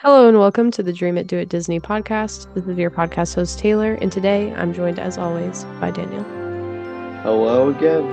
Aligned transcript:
Hello 0.00 0.28
and 0.28 0.38
welcome 0.38 0.70
to 0.72 0.82
the 0.82 0.92
Dream 0.92 1.16
It 1.16 1.26
Do 1.26 1.38
It 1.38 1.48
Disney 1.48 1.80
podcast. 1.80 2.52
This 2.52 2.66
is 2.66 2.76
your 2.76 2.90
podcast 2.90 3.34
host 3.34 3.58
Taylor, 3.58 3.94
and 3.94 4.12
today 4.12 4.52
I'm 4.52 4.74
joined 4.74 4.98
as 4.98 5.16
always 5.16 5.64
by 5.80 5.90
Daniel. 5.90 6.22
Hello 7.22 7.70
again. 7.70 8.04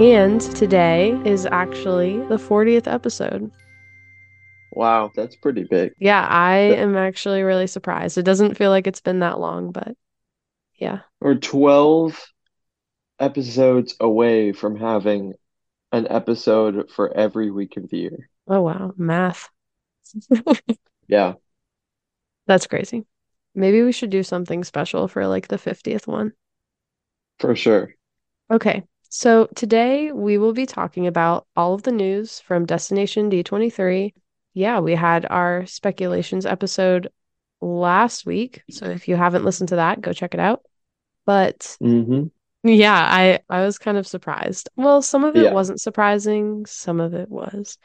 And 0.00 0.40
today 0.40 1.20
is 1.24 1.44
actually 1.46 2.18
the 2.28 2.36
40th 2.36 2.86
episode. 2.86 3.50
Wow, 4.74 5.10
that's 5.16 5.34
pretty 5.34 5.64
big. 5.64 5.92
Yeah, 5.98 6.24
I 6.24 6.58
am 6.58 6.96
actually 6.96 7.42
really 7.42 7.66
surprised. 7.66 8.16
It 8.16 8.22
doesn't 8.22 8.56
feel 8.56 8.70
like 8.70 8.86
it's 8.86 9.00
been 9.00 9.18
that 9.18 9.40
long, 9.40 9.72
but 9.72 9.96
yeah. 10.76 11.00
We're 11.18 11.34
12 11.34 12.24
episodes 13.18 13.96
away 13.98 14.52
from 14.52 14.76
having 14.76 15.32
an 15.90 16.06
episode 16.08 16.92
for 16.92 17.12
every 17.12 17.50
week 17.50 17.76
of 17.76 17.90
the 17.90 17.98
year. 17.98 18.30
Oh 18.46 18.60
wow, 18.60 18.92
math. 18.96 19.50
Yeah, 21.08 21.34
That's 22.46 22.68
crazy. 22.68 23.04
Maybe 23.52 23.82
we 23.82 23.90
should 23.90 24.10
do 24.10 24.22
something 24.22 24.62
special 24.62 25.08
for 25.08 25.26
like 25.26 25.48
the 25.48 25.58
50th 25.58 26.06
one. 26.06 26.34
for 27.38 27.54
sure. 27.56 27.94
Okay, 28.50 28.84
so 29.08 29.46
today 29.54 30.12
we 30.12 30.38
will 30.38 30.52
be 30.52 30.66
talking 30.66 31.06
about 31.06 31.46
all 31.56 31.74
of 31.74 31.82
the 31.82 31.92
news 31.92 32.40
from 32.40 32.66
Destination 32.66 33.28
D23. 33.28 34.14
Yeah, 34.54 34.80
we 34.80 34.94
had 34.94 35.26
our 35.30 35.64
speculations 35.66 36.44
episode 36.44 37.08
last 37.60 38.26
week. 38.26 38.62
So 38.70 38.86
if 38.86 39.08
you 39.08 39.16
haven't 39.16 39.44
listened 39.44 39.70
to 39.70 39.76
that, 39.76 40.00
go 40.02 40.12
check 40.12 40.34
it 40.34 40.40
out. 40.40 40.62
But 41.26 41.78
hmm 41.80 42.30
yeah, 42.64 42.94
I 42.94 43.40
I 43.50 43.62
was 43.64 43.78
kind 43.78 43.98
of 43.98 44.06
surprised. 44.08 44.70
Well, 44.76 45.02
some 45.02 45.24
of 45.24 45.36
it 45.36 45.48
Yeah. 45.48 45.50
wasn't 45.50 45.80
surprising, 45.82 46.66
some 46.66 47.00
of 47.00 47.14
it 47.14 47.30
was. 47.30 47.78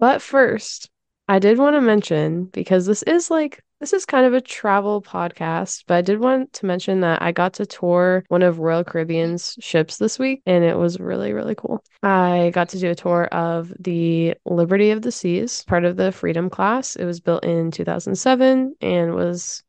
But 0.00 0.22
first, 0.22 0.90
I 1.28 1.38
did 1.38 1.58
want 1.58 1.76
to 1.76 1.80
mention 1.80 2.46
because 2.46 2.86
this 2.86 3.02
is 3.04 3.30
like 3.30 3.62
this 3.80 3.92
is 3.92 4.06
kind 4.06 4.26
of 4.26 4.34
a 4.34 4.40
travel 4.40 5.02
podcast, 5.02 5.84
but 5.86 5.94
I 5.94 6.02
did 6.02 6.20
want 6.20 6.52
to 6.54 6.66
mention 6.66 7.00
that 7.00 7.20
I 7.20 7.32
got 7.32 7.54
to 7.54 7.66
tour 7.66 8.24
one 8.28 8.42
of 8.42 8.60
Royal 8.60 8.84
Caribbean's 8.84 9.56
ships 9.60 9.96
this 9.96 10.18
week 10.18 10.42
and 10.46 10.64
it 10.64 10.76
was 10.76 11.00
really 11.00 11.32
really 11.32 11.54
cool. 11.54 11.82
I 12.02 12.50
got 12.52 12.70
to 12.70 12.78
do 12.78 12.90
a 12.90 12.94
tour 12.94 13.26
of 13.26 13.72
the 13.78 14.34
Liberty 14.44 14.90
of 14.90 15.02
the 15.02 15.12
Seas, 15.12 15.64
part 15.64 15.84
of 15.84 15.96
the 15.96 16.12
Freedom 16.12 16.50
class. 16.50 16.96
It 16.96 17.04
was 17.04 17.20
built 17.20 17.44
in 17.44 17.70
2007 17.70 18.74
and 18.80 19.14
was 19.14 19.62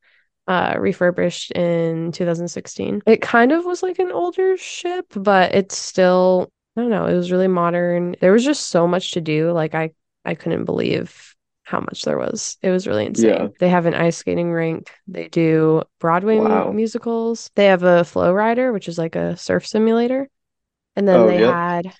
uh 0.47 0.75
refurbished 0.77 1.51
in 1.51 2.11
2016. 2.11 3.03
It 3.05 3.21
kind 3.21 3.51
of 3.51 3.63
was 3.63 3.83
like 3.83 3.99
an 3.99 4.11
older 4.11 4.57
ship, 4.57 5.05
but 5.15 5.53
it's 5.53 5.77
still 5.77 6.49
I 6.75 6.81
don't 6.81 6.89
know, 6.89 7.05
it 7.05 7.15
was 7.15 7.31
really 7.31 7.47
modern. 7.47 8.15
There 8.19 8.33
was 8.33 8.43
just 8.43 8.67
so 8.67 8.87
much 8.87 9.11
to 9.11 9.21
do. 9.21 9.51
Like 9.51 9.75
I 9.75 9.91
I 10.25 10.35
couldn't 10.35 10.65
believe 10.65 11.32
how 11.63 11.79
much 11.79 12.03
there 12.03 12.17
was. 12.17 12.57
It 12.61 12.69
was 12.69 12.87
really 12.87 13.05
insane. 13.05 13.29
Yeah. 13.29 13.47
They 13.59 13.69
have 13.69 13.85
an 13.85 13.93
ice 13.93 14.17
skating 14.17 14.51
rink. 14.51 14.91
They 15.07 15.29
do 15.29 15.83
Broadway 15.99 16.37
Wow. 16.39 16.71
musicals. 16.71 17.49
They 17.55 17.65
have 17.65 17.83
a 17.83 18.03
flow 18.03 18.33
rider, 18.33 18.73
which 18.73 18.87
is 18.87 18.97
like 18.97 19.15
a 19.15 19.37
surf 19.37 19.65
simulator. 19.65 20.29
And 20.95 21.07
then 21.07 21.19
Oh, 21.19 21.27
they 21.27 21.39
yep. 21.39 21.49
had 21.49 21.93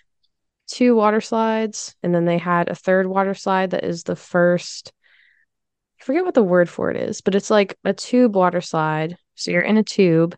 two 0.68 0.96
water 0.96 1.22
slides, 1.22 1.96
and 2.04 2.14
then 2.16 2.26
they 2.26 2.38
had 2.38 2.70
a 2.70 2.76
third 2.76 3.08
water 3.08 3.34
slide 3.34 3.72
that 3.72 3.84
is 3.86 4.04
the 4.04 4.16
first 4.16 4.94
I 6.00 6.04
forget 6.04 6.26
what 6.26 6.34
the 6.34 6.44
word 6.44 6.70
for 6.70 6.92
it 6.92 6.98
is, 6.98 7.22
but 7.22 7.36
it's 7.36 7.50
like 7.50 7.78
a 7.84 7.94
tube 7.94 8.36
water 8.36 8.62
slide. 8.62 9.18
So 9.36 9.52
you're 9.52 9.62
in 9.62 9.78
a 9.78 9.84
tube 9.84 10.36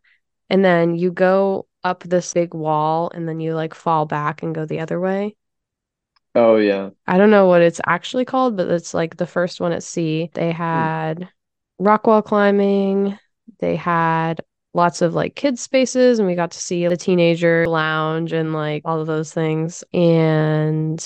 and 0.50 0.64
then 0.64 0.96
you 0.96 1.12
go 1.12 1.68
up 1.84 2.03
this 2.03 2.34
big 2.34 2.53
wall 2.53 3.12
and 3.14 3.28
then 3.28 3.40
you 3.40 3.56
like 3.56 3.73
fall 3.73 4.06
back 4.06 4.44
and 4.44 4.56
go 4.56 4.66
the 4.66 4.80
other 4.80 5.00
way. 5.00 5.36
Oh, 6.36 6.58
yeah. 6.58 6.89
I 7.08 7.17
don't 7.17 7.31
know 7.31 7.47
what 7.47 7.61
it's 7.61 7.81
actually 7.86 8.25
called, 8.25 8.58
but 8.58 8.69
it's 8.69 8.94
like 8.94 9.17
the 9.17 9.25
first 9.25 9.61
one 9.61 9.72
at 9.72 9.83
sea. 9.83 10.30
They 10.33 10.52
had 10.52 11.30
rock 11.80 12.08
wall 12.08 12.22
climbing, 12.22 13.17
they 13.59 13.75
had 13.75 14.41
lots 14.73 15.02
of 15.02 15.13
like 15.13 15.36
kids 15.36 15.61
spaces 15.61 16.19
and 16.19 16.28
we 16.28 16.35
got 16.35 16.51
to 16.51 16.59
see 16.59 16.85
the 16.85 16.97
teenager 16.97 17.66
lounge 17.66 18.34
and 18.34 18.53
like 18.53 18.81
all 18.85 19.00
of 19.00 19.07
those 19.07 19.34
things. 19.34 19.84
And 19.94 21.00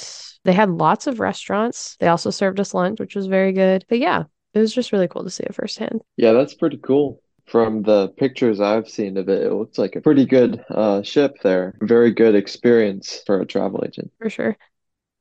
they 0.43 0.53
had 0.53 0.69
lots 0.71 1.05
of 1.05 1.19
restaurants. 1.19 1.95
They 1.99 2.07
also 2.07 2.31
served 2.31 2.59
us 2.59 2.73
lunch, 2.73 2.99
which 2.99 3.15
was 3.15 3.27
very 3.27 3.51
good. 3.51 3.85
But 3.87 3.99
yeah, 3.99 4.23
it 4.53 4.59
was 4.59 4.73
just 4.73 4.91
really 4.91 5.07
cool 5.07 5.23
to 5.23 5.29
see 5.29 5.43
it 5.43 5.53
firsthand. 5.53 6.01
Yeah, 6.17 6.33
that's 6.33 6.55
pretty 6.55 6.77
cool. 6.77 7.21
From 7.45 7.81
the 7.81 8.09
pictures 8.09 8.59
I've 8.59 8.87
seen 8.87 9.17
of 9.17 9.27
it, 9.27 9.41
it 9.41 9.51
looks 9.51 9.79
like 9.79 9.95
a 9.95 10.01
pretty 10.01 10.25
good 10.25 10.63
uh, 10.69 11.01
ship 11.01 11.37
there. 11.41 11.73
Very 11.81 12.11
good 12.11 12.35
experience 12.35 13.21
for 13.25 13.41
a 13.41 13.45
travel 13.45 13.83
agent. 13.85 14.11
For 14.19 14.29
sure. 14.29 14.57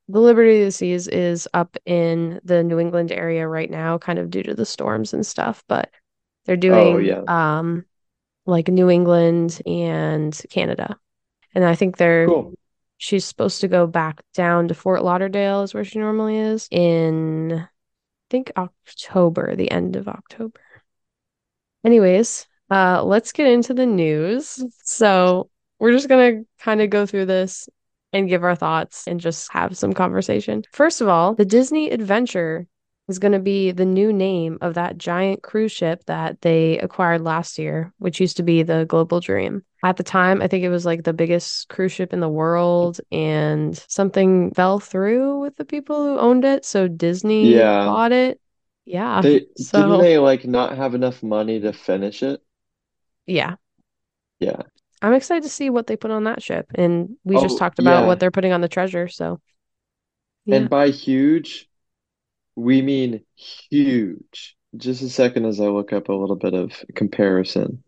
The 0.08 0.20
Liberty 0.20 0.60
of 0.60 0.66
the 0.66 0.72
Seas 0.72 1.06
is 1.08 1.46
up 1.52 1.76
in 1.84 2.40
the 2.42 2.64
New 2.64 2.78
England 2.78 3.12
area 3.12 3.46
right 3.46 3.70
now, 3.70 3.98
kind 3.98 4.18
of 4.18 4.30
due 4.30 4.42
to 4.42 4.54
the 4.54 4.64
storms 4.64 5.12
and 5.12 5.26
stuff, 5.26 5.62
but 5.68 5.90
they're 6.46 6.56
doing 6.56 6.94
Oh, 6.94 6.98
yeah. 6.98 7.22
um 7.26 7.84
like 8.46 8.68
New 8.68 8.88
England 8.88 9.60
and 9.66 10.40
Canada. 10.50 10.98
And 11.54 11.64
I 11.64 11.74
think 11.74 11.96
they're 11.98 12.26
Cool. 12.26 12.54
she's 12.96 13.24
supposed 13.26 13.60
to 13.60 13.68
go 13.68 13.86
back 13.86 14.22
down 14.34 14.68
to 14.68 14.74
Fort 14.74 15.04
Lauderdale 15.04 15.62
is 15.62 15.74
where 15.74 15.84
she 15.84 15.98
normally 15.98 16.38
is 16.38 16.68
in 16.70 17.52
I 17.54 17.68
think 18.30 18.52
October, 18.56 19.56
the 19.56 19.70
end 19.70 19.96
of 19.96 20.08
October. 20.08 20.60
Anyways, 21.84 22.46
uh 22.70 23.02
let's 23.04 23.32
get 23.32 23.46
into 23.46 23.74
the 23.74 23.86
news. 23.86 24.62
So 24.84 25.50
we're 25.78 25.92
just 25.92 26.08
gonna 26.08 26.42
kind 26.58 26.80
of 26.80 26.90
go 26.90 27.06
through 27.06 27.26
this 27.26 27.68
and 28.12 28.28
give 28.28 28.44
our 28.44 28.54
thoughts 28.56 29.06
and 29.06 29.20
just 29.20 29.52
have 29.52 29.76
some 29.76 29.92
conversation. 29.92 30.62
First 30.72 31.00
of 31.00 31.08
all, 31.08 31.34
the 31.34 31.44
Disney 31.44 31.90
Adventure 31.90 32.66
is 33.08 33.18
going 33.18 33.32
to 33.32 33.38
be 33.38 33.70
the 33.70 33.86
new 33.86 34.12
name 34.12 34.58
of 34.60 34.74
that 34.74 34.98
giant 34.98 35.42
cruise 35.42 35.72
ship 35.72 36.04
that 36.06 36.40
they 36.42 36.78
acquired 36.78 37.22
last 37.22 37.58
year, 37.58 37.92
which 37.98 38.20
used 38.20 38.36
to 38.36 38.42
be 38.42 38.62
the 38.62 38.84
Global 38.86 39.20
Dream. 39.20 39.64
At 39.82 39.96
the 39.96 40.02
time, 40.02 40.42
I 40.42 40.48
think 40.48 40.64
it 40.64 40.68
was 40.68 40.84
like 40.84 41.04
the 41.04 41.12
biggest 41.12 41.68
cruise 41.68 41.92
ship 41.92 42.12
in 42.12 42.20
the 42.20 42.28
world, 42.28 43.00
and 43.10 43.76
something 43.88 44.52
fell 44.52 44.78
through 44.80 45.40
with 45.40 45.56
the 45.56 45.64
people 45.64 46.04
who 46.04 46.18
owned 46.18 46.44
it. 46.44 46.64
So 46.64 46.88
Disney 46.88 47.52
Yeah. 47.54 47.86
bought 47.86 48.12
it. 48.12 48.40
Yeah. 48.84 49.22
They 49.22 49.46
didn't 49.56 50.00
they 50.00 50.18
like 50.18 50.44
not 50.46 50.76
have 50.76 50.94
enough 50.94 51.22
money 51.22 51.60
to 51.60 51.72
finish 51.72 52.22
it? 52.22 52.42
yeah. 53.26 53.56
Yeah. 54.40 54.62
I'm 55.02 55.14
excited 55.14 55.44
to 55.44 55.48
see 55.48 55.70
what 55.70 55.86
they 55.86 55.96
put 55.96 56.10
on 56.10 56.24
that 56.24 56.42
ship. 56.42 56.66
And 56.74 57.16
we 57.24 57.38
just 57.38 57.56
Oh, 57.56 57.58
talked 57.58 57.78
about 57.78 58.04
yeah. 58.04 58.06
what 58.06 58.20
they're 58.20 58.30
putting 58.30 58.52
on 58.52 58.60
the 58.60 58.68
treasure. 58.68 59.08
So, 59.08 59.40
yeah. 60.44 60.56
And 60.56 60.68
by 60.68 60.90
huge, 60.90 61.68
we 62.56 62.82
mean 62.82 63.24
huge. 63.36 64.56
Just 64.76 65.02
a 65.02 65.10
second 65.10 65.46
as 65.46 65.60
I 65.60 65.68
look 65.68 65.92
up 65.94 66.08
a 66.10 66.14
little 66.14 66.36
bit 66.36 66.54
of 66.54 66.72
comparison. 66.94 67.84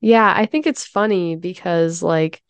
Yeah, 0.00 0.32
I 0.36 0.46
think 0.46 0.66
it's 0.66 0.84
funny 0.86 1.36
because 1.36 2.02
like 2.02 2.42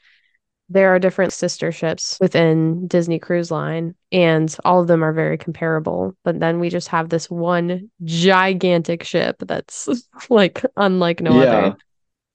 there 0.71 0.94
are 0.94 0.98
different 1.00 1.32
sister 1.34 1.72
ships 1.72 2.19
within 2.21 2.88
Disney 2.88 3.19
Cruise 3.21 3.50
Line, 3.50 3.94
and 4.12 4.54
all 4.65 4.81
of 4.82 4.88
them 4.88 5.04
are 5.04 5.12
very 5.15 5.38
comparable. 5.38 6.16
But 6.25 6.41
then 6.41 6.60
we 6.60 6.71
just 6.71 6.88
have 6.88 7.09
this 7.10 7.31
one 7.31 7.91
gigantic 8.04 9.04
ship 9.04 9.37
that's 9.41 9.88
like 10.31 10.65
unlike 10.76 11.21
no 11.22 11.38
Yeah. 11.38 11.41
other. 11.41 11.76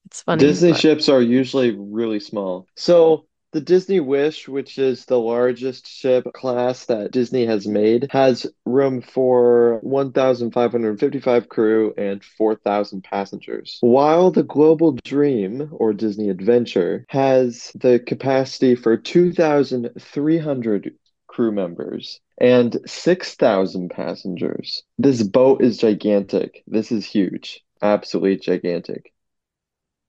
It's 0.07 0.21
funny, 0.21 0.39
Disney 0.39 0.71
but 0.71 0.79
ships 0.79 1.09
are 1.09 1.21
usually 1.21 1.75
really 1.77 2.21
small. 2.21 2.65
So 2.75 3.25
the 3.51 3.59
Disney 3.59 3.99
Wish, 3.99 4.47
which 4.47 4.79
is 4.79 5.03
the 5.03 5.19
largest 5.19 5.85
ship 5.85 6.31
class 6.33 6.85
that 6.85 7.11
Disney 7.11 7.45
has 7.45 7.67
made, 7.67 8.07
has 8.11 8.47
room 8.65 9.01
for 9.01 9.79
1,555 9.81 11.49
crew 11.49 11.93
and 11.97 12.23
4,000 12.23 13.03
passengers. 13.03 13.79
While 13.81 14.31
the 14.31 14.43
Global 14.43 14.93
Dream, 15.03 15.67
or 15.73 15.91
Disney 15.91 16.29
Adventure, 16.29 17.05
has 17.09 17.73
the 17.75 17.99
capacity 17.99 18.75
for 18.75 18.95
2,300 18.95 20.95
crew 21.27 21.51
members 21.51 22.21
and 22.39 22.79
6,000 22.85 23.89
passengers. 23.89 24.83
This 24.97 25.21
boat 25.21 25.61
is 25.61 25.77
gigantic. 25.77 26.63
This 26.65 26.93
is 26.93 27.05
huge. 27.05 27.61
Absolutely 27.81 28.37
gigantic. 28.37 29.11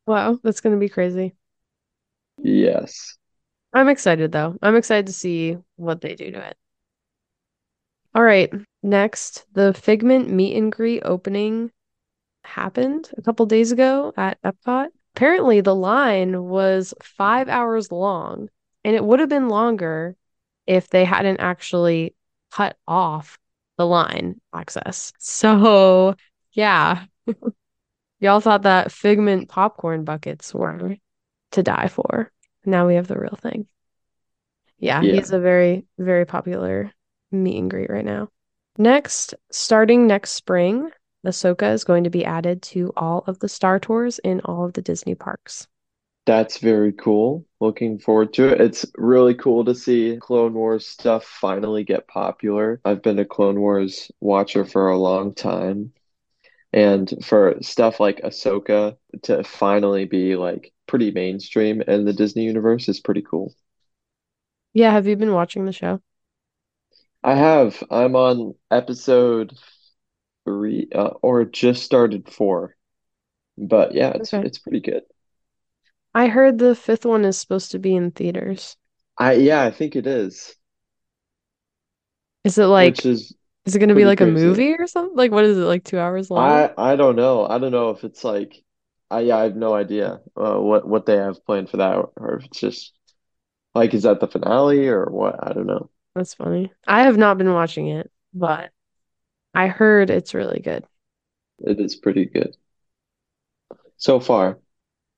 Wow, 0.09 0.39
that's 0.43 0.61
gonna 0.61 0.79
be 0.79 0.89
crazy. 0.89 1.35
Yes. 2.43 3.17
I'm 3.73 3.89
excited 3.89 4.33
though. 4.33 4.57
I'm 4.63 4.77
excited 4.77 5.07
to 5.07 5.13
see 5.13 5.59
what 5.77 6.01
they 6.01 6.15
do 6.15 6.31
to 6.33 6.49
it. 6.49 6.57
All 8.15 8.23
right, 8.23 8.51
next, 8.83 9.45
the 9.53 9.75
Figment 9.75 10.31
meet 10.31 10.57
and 10.57 10.73
greet 10.73 11.03
opening 11.05 11.71
happened 12.43 13.11
a 13.17 13.23
couple 13.23 13.45
days 13.47 13.71
ago 13.71 14.13
at 14.17 14.41
Epcot. 14.43 14.89
Apparently, 15.15 15.61
the 15.61 15.75
line 15.75 16.45
was 16.45 16.95
five 17.03 17.49
hours 17.49 17.93
long, 17.93 18.49
and 18.85 18.97
it 18.97 19.05
would 19.05 19.21
have 19.21 19.29
been 19.29 19.49
longer 19.49 20.17
if 20.67 20.89
they 20.89 21.05
hadn't 21.05 21.41
actually 21.41 22.15
cut 22.51 22.77
off 22.89 23.39
the 23.77 23.87
line 23.87 24.41
access. 24.55 25.13
So, 25.19 26.17
yeah, 26.53 27.05
y'all 28.20 28.41
thought 28.41 28.62
that 28.62 28.93
Figment 28.93 29.49
popcorn 29.49 30.05
buckets 30.05 30.55
were 30.55 30.97
to 31.53 31.62
die 31.62 31.88
for. 31.88 32.31
Now 32.65 32.87
we 32.87 32.94
have 32.97 33.09
the 33.09 33.19
real 33.19 33.37
thing. 33.41 33.67
Yeah, 34.79 35.03
Yeah. 35.03 35.15
he's 35.15 35.32
a 35.32 35.38
very, 35.41 35.87
very 35.99 36.25
popular 36.25 36.93
meet 37.31 37.59
and 37.59 37.70
greet 37.70 37.91
right 37.91 38.05
now. 38.05 38.29
Next, 38.76 39.35
starting 39.50 40.06
next 40.06 40.32
spring, 40.32 40.91
Ahsoka 41.26 41.73
is 41.73 41.85
going 41.85 42.05
to 42.05 42.11
be 42.11 42.25
added 42.25 42.62
to 42.62 42.93
all 42.97 43.25
of 43.26 43.38
the 43.41 43.49
Star 43.49 43.79
Tours 43.81 44.19
in 44.21 44.41
all 44.44 44.64
of 44.64 44.73
the 44.75 44.82
Disney 44.82 45.14
parks. 45.14 45.67
That's 46.26 46.59
very 46.59 46.93
cool. 46.93 47.47
Looking 47.61 47.99
forward 47.99 48.35
to 48.35 48.49
it. 48.49 48.61
It's 48.61 48.87
really 48.97 49.35
cool 49.35 49.64
to 49.64 49.75
see 49.75 50.17
Clone 50.21 50.53
Wars 50.55 50.87
stuff 50.87 51.25
finally 51.25 51.85
get 51.85 52.06
popular. 52.06 52.81
I've 52.85 53.03
been 53.03 53.19
a 53.19 53.25
Clone 53.25 53.59
Wars 53.61 54.12
watcher 54.21 54.64
for 54.64 54.91
a 54.91 54.99
long 54.99 55.35
time. 55.35 55.93
And 56.73 57.12
for 57.25 57.56
stuff 57.62 58.00
like 58.00 58.20
Ahsoka 58.23 58.97
to 59.23 59.44
finally 59.44 60.05
be 60.06 60.37
like 60.37 60.73
pretty 60.87 61.11
mainstream 61.11 61.82
in 61.82 62.05
the 62.05 62.12
Disney 62.12 62.44
universe 62.44 62.88
is 62.88 63.00
pretty 63.00 63.23
cool. 63.23 63.55
Yeah, 64.73 64.93
have 64.93 65.06
you 65.06 65.15
been 65.17 65.32
watching 65.35 65.65
the 65.67 65.73
show? 65.73 66.00
I 67.23 67.35
have. 67.35 67.82
I'm 67.91 68.17
on 68.17 68.55
episode 68.70 69.56
three, 70.44 70.88
uh, 70.94 71.11
or 71.23 71.44
just 71.44 71.85
started 71.85 72.31
four. 72.32 72.76
But 73.59 73.94
yeah, 73.94 74.12
it's 74.17 74.35
Okay. 74.35 74.43
it's 74.43 74.59
pretty 74.59 74.81
good. 74.81 75.05
I 76.14 76.26
heard 76.26 76.59
the 76.59 76.75
fifth 76.75 77.06
one 77.06 77.25
is 77.25 77.38
supposed 77.38 77.71
to 77.71 77.79
be 77.79 77.97
in 77.97 78.11
theaters. 78.11 78.76
I 79.19 79.35
yeah, 79.35 79.62
I 79.64 79.71
think 79.71 79.97
it 79.97 80.06
is, 80.06 80.56
Is 82.44 82.59
it 82.59 82.67
like 82.67 82.97
which 82.97 83.05
is 83.05 83.35
is 83.69 83.76
it 83.76 83.79
going 83.79 83.91
to 83.91 83.94
be 83.94 84.05
like 84.05 84.20
a 84.20 84.26
crazy. 84.26 84.47
movie 84.47 84.75
or 84.75 84.87
something? 84.87 85.17
Like, 85.17 85.31
what 85.31 85.44
is 85.44 85.59
it, 85.59 85.62
like 85.62 85.85
two 85.85 85.99
hours 85.99 86.31
long? 86.31 86.49
I 86.49 86.73
I 86.76 86.97
don't 86.97 87.17
know. 87.17 87.47
I 87.47 87.59
don't 87.59 87.73
know 87.73 87.91
if 87.91 88.03
it's 88.03 88.25
like 88.25 88.62
I 89.11 89.20
yeah, 89.20 89.37
I 89.37 89.43
have 89.44 89.56
no 89.56 89.75
idea 89.75 90.20
uh, 90.37 90.56
what 90.56 90.88
what 90.88 91.06
they 91.06 91.17
have 91.17 91.44
planned 91.44 91.70
for 91.70 91.76
that, 91.76 91.97
or 92.17 92.37
if 92.38 92.47
it's 92.47 92.61
just 92.61 92.93
like 93.75 93.94
is 93.94 94.05
that 94.05 94.20
the 94.20 94.26
finale 94.26 94.88
or 94.88 95.06
what? 95.06 95.37
I 95.47 95.53
don't 95.53 95.67
know. 95.67 95.91
That's 96.15 96.35
funny. 96.35 96.73
I 96.87 97.03
have 97.03 97.17
not 97.17 97.38
been 97.38 97.53
watching 97.53 97.88
it, 97.88 98.11
but 98.32 98.70
I 99.55 99.69
heard 99.69 100.11
it's 100.11 100.35
really 100.35 100.61
good. 100.61 100.85
It 101.61 101.79
is 101.79 101.97
pretty 101.97 102.25
good 102.25 102.56
so 103.99 104.21
far. 104.21 104.59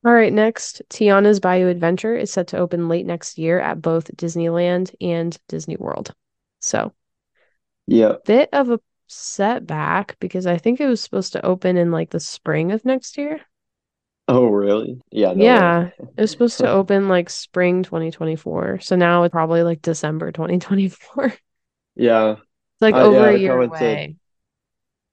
All 0.04 0.12
right, 0.12 0.32
next, 0.32 0.80
Tiana's 0.88 1.40
Bayou 1.40 1.68
Adventure 1.68 2.16
is 2.16 2.32
set 2.32 2.48
to 2.48 2.58
open 2.58 2.88
late 2.88 3.04
next 3.04 3.36
year 3.36 3.60
at 3.60 3.82
both 3.82 4.16
Disneyland 4.16 4.94
and 4.98 5.38
Disney 5.46 5.76
World. 5.76 6.14
So, 6.60 6.94
Yeah. 7.90 8.18
bit 8.24 8.48
of 8.52 8.70
a 8.70 8.80
setback 9.08 10.18
because 10.20 10.46
I 10.46 10.58
think 10.58 10.80
it 10.80 10.86
was 10.86 11.02
supposed 11.02 11.32
to 11.34 11.44
open 11.44 11.76
in 11.76 11.90
like 11.90 12.10
the 12.10 12.20
spring 12.20 12.72
of 12.72 12.84
next 12.84 13.18
year. 13.18 13.40
Oh, 14.28 14.46
really? 14.46 15.00
Yeah, 15.10 15.32
no. 15.34 15.46
Yeah, 15.46 15.90
it 16.16 16.20
was 16.20 16.30
supposed 16.30 16.58
to 16.58 16.68
open 16.70 17.08
like 17.08 17.30
spring 17.30 17.82
2024. 17.82 18.80
So 18.80 18.96
now 18.96 19.22
it's 19.24 19.32
probably 19.32 19.62
like 19.62 19.82
December 19.82 20.32
2024. 20.32 21.34
Yeah. 21.96 22.32
It's 22.32 22.82
like 22.82 22.94
uh, 22.94 22.98
I 22.98 23.02
over 23.04 23.28
yeah, 23.28 23.36
a 23.36 23.38
year 23.38 23.60
away. 23.60 24.16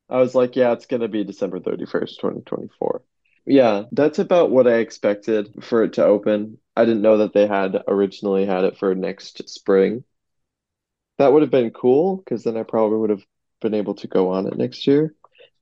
I 0.10 0.18
was 0.20 0.36
like, 0.36 0.56
yeah, 0.56 0.74
it's 0.74 0.86
gonna 0.86 1.08
be 1.08 1.24
December 1.24 1.60
31st, 1.60 2.44
2024. 2.44 3.04
Yeah, 3.46 3.84
that's 3.92 4.20
about 4.20 4.52
what 4.52 4.68
I 4.68 4.78
expected 4.80 5.64
for 5.64 5.84
it 5.84 5.94
to 5.94 6.06
open. 6.06 6.60
I 6.76 6.86
didn't 6.86 7.02
know 7.02 7.18
that 7.20 7.34
they 7.34 7.48
had 7.48 7.84
originally 7.88 8.46
had 8.46 8.66
it 8.66 8.78
for 8.78 8.94
next 8.96 9.48
spring. 9.50 10.04
That 11.18 11.34
would 11.34 11.42
have 11.42 11.52
been 11.52 11.72
cool 11.72 12.18
because 12.18 12.44
then 12.44 12.58
I 12.58 12.64
probably 12.64 12.98
would 13.00 13.10
have 13.10 13.26
been 13.62 13.74
able 13.74 13.96
to 13.96 14.08
go 14.08 14.30
on 14.32 14.48
it 14.48 14.58
next 14.58 14.86
year. 14.88 15.14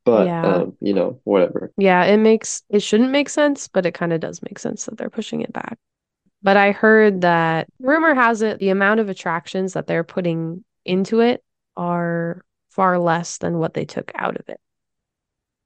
But 0.04 0.28
Yeah. 0.28 0.56
um, 0.58 0.78
you 0.82 0.94
know, 0.94 1.20
whatever. 1.24 1.72
Yeah, 1.78 2.04
it 2.06 2.18
makes 2.18 2.64
it 2.70 2.82
shouldn't 2.82 3.12
make 3.12 3.30
sense, 3.30 3.68
but 3.68 3.86
it 3.86 3.94
kind 3.94 4.14
of 4.14 4.20
does 4.20 4.42
make 4.44 4.60
sense 4.60 4.86
that 4.86 4.98
they're 4.98 5.10
pushing 5.10 5.42
it 5.42 5.52
back. 5.54 5.78
But 6.44 6.58
I 6.58 6.72
heard 6.72 7.22
that 7.22 7.68
rumor 7.80 8.14
has 8.14 8.42
it 8.44 8.60
the 8.60 8.70
amount 8.70 9.00
of 9.00 9.10
attractions 9.10 9.74
that 9.74 9.88
they're 9.88 10.04
putting 10.04 10.64
into 10.86 11.22
it 11.22 11.44
are 11.76 12.44
far 12.70 13.00
less 13.00 13.40
than 13.40 13.58
what 13.58 13.74
they 13.74 13.86
took 13.86 14.12
out 14.16 14.38
of 14.38 14.48
it. 14.48 14.60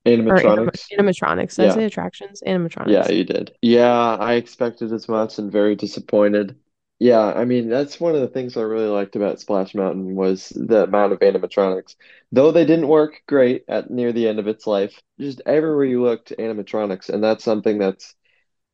Anim 0.06 0.26
Animatronics. 0.26 0.88
animatronics. 0.98 1.56
Did 1.58 1.66
I 1.66 1.74
say 1.74 1.84
attractions? 1.84 2.42
Animatronics. 2.46 2.92
Yeah, 2.92 3.12
you 3.12 3.24
did. 3.26 3.52
Yeah, 3.62 4.16
I 4.16 4.36
expected 4.36 4.94
as 4.94 5.10
much 5.10 5.38
and 5.38 5.52
very 5.52 5.76
disappointed. 5.76 6.56
Yeah, 7.00 7.20
I 7.22 7.46
mean, 7.46 7.70
that's 7.70 8.00
one 8.00 8.14
of 8.16 8.20
the 8.22 8.28
things 8.28 8.58
I 8.58 8.62
really 8.62 8.88
liked 8.88 9.16
about 9.16 9.40
Splash 9.40 9.74
Mountain 9.74 10.16
was 10.16 10.50
the 10.50 10.84
amount 10.84 11.14
of 11.14 11.20
animatronics. 11.20 11.96
Though 12.32 12.52
they 12.52 12.66
didn't 12.66 12.90
work 12.90 13.22
great 13.26 13.64
at 13.70 13.90
near 13.90 14.12
the 14.12 14.28
end 14.28 14.38
of 14.40 14.48
its 14.48 14.68
life, 14.68 15.02
just 15.20 15.42
everywhere 15.46 15.86
you 15.86 16.04
looked, 16.04 16.34
animatronics, 16.38 17.10
and 17.10 17.24
that's 17.24 17.44
something 17.46 17.78
that's 17.78 18.16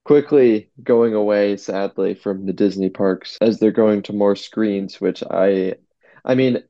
quickly 0.06 0.72
going 0.83 1.13
away, 1.16 1.57
sadly, 1.57 2.16
from 2.16 2.45
the 2.45 2.54
Disney 2.54 2.89
parks 2.89 3.38
as 3.42 3.60
they're 3.60 3.72
going 3.72 4.04
to 4.04 4.13
more 4.13 4.36
screens, 4.36 5.01
which 5.01 5.24
I 5.24 5.75
I 6.25 6.36
mean, 6.36 6.63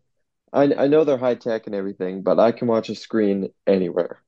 I 0.54 0.74
I 0.76 0.88
know 0.88 1.04
they're 1.06 1.18
high 1.18 1.36
tech 1.36 1.68
and 1.68 1.76
everything, 1.76 2.24
but 2.24 2.40
I 2.40 2.52
can 2.54 2.68
watch 2.70 2.90
a 2.90 2.96
screen 2.96 3.52
anywhere, 3.68 4.24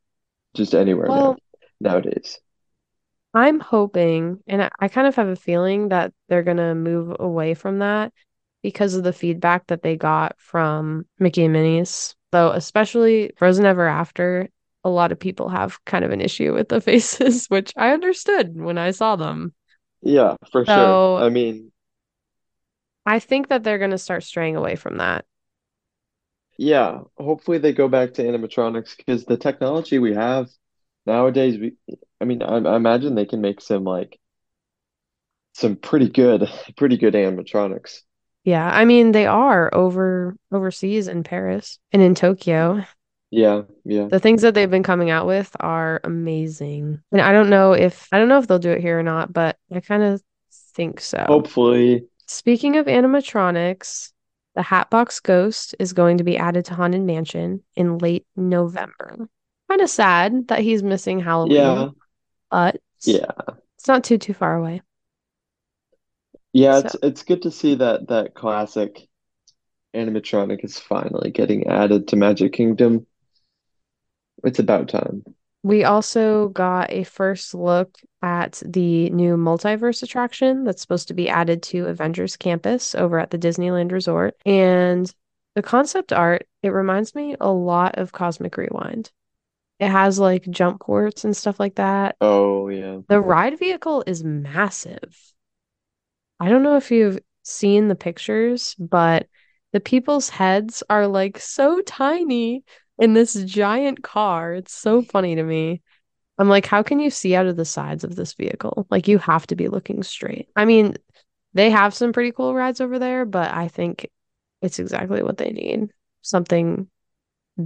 just 0.56 0.76
anywhere 0.76 1.12
now 1.12 1.24
Well, 1.26 1.40
nowadays. 1.82 2.40
I'm 3.38 3.60
hoping, 3.60 4.42
and 4.48 4.64
I, 4.64 4.70
I 4.80 4.88
kind 4.88 5.08
of 5.08 5.16
have 5.16 5.28
a 5.28 5.36
feeling 5.36 5.90
that 5.90 6.12
they're 6.28 6.42
gonna 6.42 6.74
move 6.74 7.16
away 7.20 7.54
from 7.54 7.80
that 7.80 8.12
because 8.64 8.96
of 8.96 9.04
the 9.04 9.14
feedback 9.14 9.68
that 9.68 9.84
they 9.84 9.96
got 9.96 10.36
from 10.40 11.06
Mickey 11.20 11.44
and 11.44 11.54
Minnie's. 11.54 12.16
Though, 12.32 12.50
especially 12.52 13.32
Frozen 13.38 13.66
Ever 13.66 13.88
After, 13.88 14.50
a 14.84 14.90
lot 14.90 15.12
of 15.12 15.20
people 15.20 15.50
have 15.50 15.84
kind 15.86 16.04
of 16.04 16.12
an 16.12 16.20
issue 16.20 16.52
with 16.54 16.70
the 16.70 16.82
faces, 16.90 17.46
which 17.46 17.74
I 17.78 17.92
understood 17.92 18.60
when 18.60 18.80
I 18.80 18.90
saw 18.90 19.16
them. 19.16 19.54
Yeah, 20.02 20.36
for 20.52 20.66
sure. 20.66 21.24
I 21.24 21.30
mean, 21.30 21.72
I 23.06 23.20
think 23.20 23.50
that 23.50 23.64
they're 23.64 23.78
gonna 23.78 24.00
start 24.00 24.24
straying 24.24 24.56
away 24.56 24.76
from 24.76 24.98
that. 24.98 25.26
yeah, 26.58 27.02
hopefully 27.18 27.60
they 27.60 27.72
go 27.72 27.88
back 27.88 28.14
to 28.16 28.24
animatronics 28.24 28.98
because 28.98 29.26
the 29.26 29.38
technology 29.38 30.00
we 30.00 30.14
have 30.16 30.50
nowadays, 31.06 31.58
we, 31.60 31.76
I 32.20 32.26
mean, 32.26 32.42
I, 32.42 32.58
I 32.58 32.76
imagine 32.76 33.16
they 33.16 33.26
can 33.26 33.42
make 33.42 33.62
some 33.62 33.84
like 33.84 34.20
some 35.54 35.76
pretty 35.76 36.10
good, 36.10 36.50
pretty 36.78 36.98
good 36.98 37.14
animatronics. 37.14 38.02
Yeah, 38.44 38.66
I 38.66 38.86
mean 38.86 39.12
they 39.12 39.26
are 39.26 39.74
over 39.74 40.36
overseas 40.52 41.08
in 41.08 41.24
Paris 41.24 41.80
and 41.92 42.02
in 42.02 42.16
Tokyo. 42.16 42.86
Yeah, 43.30 43.64
yeah. 43.84 44.08
The 44.10 44.22
things 44.22 44.42
that 44.44 44.54
they've 44.54 44.70
been 44.72 44.84
coming 44.84 45.10
out 45.10 45.28
with 45.28 45.54
are 45.60 46.00
amazing. 46.04 47.02
And 47.12 47.22
I 47.22 47.34
don't 47.34 47.50
know 47.50 47.74
if 47.74 48.08
I 48.12 48.20
don't 48.20 48.30
know 48.30 48.40
if 48.40 48.48
they'll 48.48 48.60
do 48.60 48.72
it 48.72 48.82
here 48.82 49.00
or 49.00 49.04
not, 49.04 49.34
but 49.34 49.58
I 49.74 49.82
kind 49.82 50.04
of 50.04 50.22
think 50.76 51.02
so. 51.02 51.26
Hopefully, 51.28 52.08
Speaking 52.28 52.76
of 52.76 52.88
animatronics, 52.88 54.12
the 54.56 54.62
Hatbox 54.62 55.22
Ghost 55.22 55.76
is 55.80 55.94
going 55.94 56.18
to 56.18 56.26
be 56.26 56.38
added 56.38 56.66
to 56.66 56.74
Haunted 56.74 57.02
Mansion 57.02 57.64
in 57.76 58.00
late 58.00 58.26
November. 58.36 59.30
Kind 59.70 59.82
of 59.82 59.90
sad 59.90 60.50
that 60.50 60.60
he's 60.60 60.84
missing 60.84 61.20
Halloween. 61.20 61.56
yeah, 61.56 61.90
but 62.52 62.82
yeah, 63.06 63.32
it's 63.78 63.88
not 63.88 64.04
too 64.04 64.18
too 64.18 64.34
far 64.34 64.56
away. 64.56 64.82
yeah. 66.54 66.80
So 66.80 66.80
It's 66.80 66.96
it's 67.02 67.24
good 67.24 67.44
to 67.44 67.52
see 67.52 67.76
that 67.76 68.08
that 68.08 68.34
classic 68.34 69.08
animatronic 69.96 70.64
is 70.66 70.80
finally 70.80 71.32
getting 71.32 71.68
added 71.68 72.10
to 72.10 72.16
Magic 72.16 72.54
Kingdom. 72.54 73.08
It's 74.44 74.58
about 74.60 74.90
time. 74.90 75.24
we 75.64 75.84
also 75.84 76.50
got 76.50 76.92
a 76.92 77.04
first 77.04 77.54
look 77.54 77.98
at 78.22 78.62
the 78.66 79.10
new 79.10 79.36
multiverse 79.36 80.02
attraction 80.04 80.64
that's 80.64 80.82
supposed 80.82 81.08
to 81.10 81.14
be 81.14 81.30
added 81.30 81.62
to 81.64 81.86
Avengers 81.88 82.38
Campus 82.38 82.96
over 82.96 83.20
at 83.20 83.32
the 83.32 83.38
Disneyland 83.38 83.92
Resort. 83.92 84.36
And 84.46 85.14
the 85.56 85.64
concept 85.64 86.14
art, 86.14 86.48
it 86.64 86.70
reminds 86.70 87.16
me 87.16 87.36
a 87.42 87.52
lot 87.52 87.98
of 87.98 88.12
Cosmic 88.12 88.56
Rewind. 88.58 89.12
It 89.80 89.90
has 89.90 90.20
like 90.20 90.50
jump 90.50 90.82
ports 90.82 91.24
and 91.24 91.36
stuff 91.36 91.60
like 91.60 91.76
that. 91.76 92.18
Oh 92.20 92.68
yeah, 92.70 93.00
The 93.08 93.22
ride 93.22 93.60
vehicle 93.60 94.04
is 94.08 94.24
massive. 94.24 95.34
I 96.40 96.50
don't 96.50 96.64
know 96.64 96.78
if 96.78 96.92
you've 96.92 97.20
seen 97.44 97.88
the 97.88 97.96
pictures, 97.96 98.76
but 98.78 99.28
the 99.74 99.80
people's 99.80 100.30
heads 100.30 100.84
are 100.90 101.08
like 101.08 101.40
so 101.40 101.82
tiny 101.82 102.64
in 102.98 103.14
this 103.14 103.34
giant 103.44 104.04
car. 104.04 104.54
It's 104.54 104.74
so 104.74 105.02
funny 105.02 105.36
to 105.36 105.44
me. 105.44 105.82
I'm 106.38 106.50
like, 106.50 106.66
how 106.66 106.84
can 106.84 107.00
you 107.00 107.10
see 107.10 107.36
out 107.36 107.48
of 107.48 107.56
the 107.58 107.66
sides 107.66 108.04
of 108.04 108.16
this 108.16 108.34
vehicle? 108.34 108.86
Like, 108.92 109.08
you 109.08 109.18
have 109.18 109.48
to 109.48 109.56
be 109.56 109.70
looking 109.70 110.04
straight. 110.04 110.50
I 110.56 110.66
mean, 110.66 110.96
they 111.54 111.72
have 111.72 111.96
some 111.96 112.14
pretty 112.14 112.32
cool 112.32 112.54
rides 112.54 112.80
over 112.80 113.00
there, 113.00 113.26
but 113.26 113.52
I 113.52 113.68
think 113.70 114.10
it's 114.62 114.78
exactly 114.80 115.24
what 115.24 115.38
they 115.38 115.50
need. 115.50 115.90
Something 116.22 116.90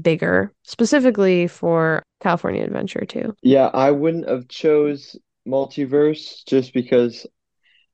bigger, 0.01 0.53
specifically 0.63 1.47
for 1.47 2.03
California 2.21 2.63
Adventure 2.63 3.05
too. 3.05 3.35
yeah. 3.41 3.67
I 3.73 3.91
wouldn't 3.91 4.29
have 4.29 4.47
chose 4.47 5.15
multiverse 5.47 6.45
just 6.45 6.73
because. 6.73 7.25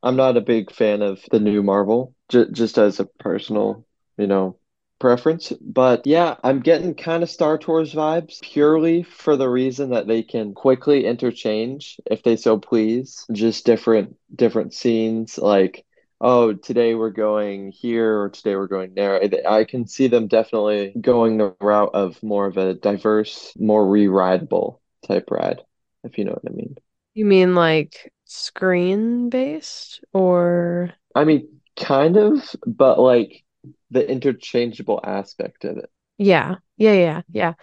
I'm 0.04 0.16
not 0.16 0.38
a 0.38 0.42
big 0.42 0.72
fan 0.72 1.01
of 1.01 1.24
the 1.32 1.39
new 1.39 1.63
Marvel, 1.63 2.13
j 2.30 2.46
just 2.51 2.77
as 2.77 3.00
a 3.00 3.06
personal, 3.06 3.86
you 4.18 4.27
know, 4.27 4.60
preference. 5.00 5.51
But 5.60 6.06
yeah, 6.06 6.36
I'm 6.44 6.60
getting 6.62 6.94
kind 6.94 7.24
of 7.24 7.32
Star 7.32 7.58
Tours 7.58 7.94
vibes 7.94 8.39
purely 8.42 9.04
for 9.04 9.36
the 9.36 9.50
reason 9.50 9.89
that 9.89 10.08
they 10.08 10.22
can 10.24 10.54
quickly 10.54 11.06
interchange 11.06 12.00
if 12.06 12.22
they 12.24 12.36
so 12.36 12.60
please, 12.60 13.25
just 13.32 13.66
different 13.66 14.16
different 14.34 14.74
scenes. 14.74 15.38
Like 15.39 15.84
oh, 16.20 16.54
today 16.54 16.96
we're 16.96 17.12
going 17.12 17.72
here 17.72 18.22
or 18.22 18.30
today 18.30 18.56
we're 18.56 18.68
going 18.68 18.94
there. 18.96 19.22
I 19.48 19.64
can 19.64 19.88
see 19.88 20.08
them 20.08 20.28
definitely 20.28 20.94
going 21.00 21.38
the 21.38 21.56
route 21.62 21.92
of 21.94 22.22
more 22.24 22.48
of 22.48 22.58
a 22.58 22.74
diverse, 22.74 23.54
more 23.58 23.88
re-rideable 23.88 24.82
type 25.08 25.30
ride, 25.30 25.62
if 26.04 26.18
you 26.18 26.26
know 26.26 26.32
what 26.32 26.52
I 26.52 26.56
mean. 26.56 26.76
You 27.14 27.26
mean 27.26 27.56
like 27.56 28.12
screen 28.26 29.30
based 29.30 30.04
or 30.14 30.92
I 31.16 31.24
mean, 31.24 31.48
kind 31.76 32.18
of, 32.18 32.56
but 32.66 33.00
like 33.00 33.44
the 33.90 34.10
interchangeable 34.10 35.00
aspect 35.04 35.66
of 35.66 35.78
it. 35.78 35.90
yeah. 36.18 36.56
Yeah, 36.80 36.94
yeah, 36.94 37.22
yeah. 37.32 37.54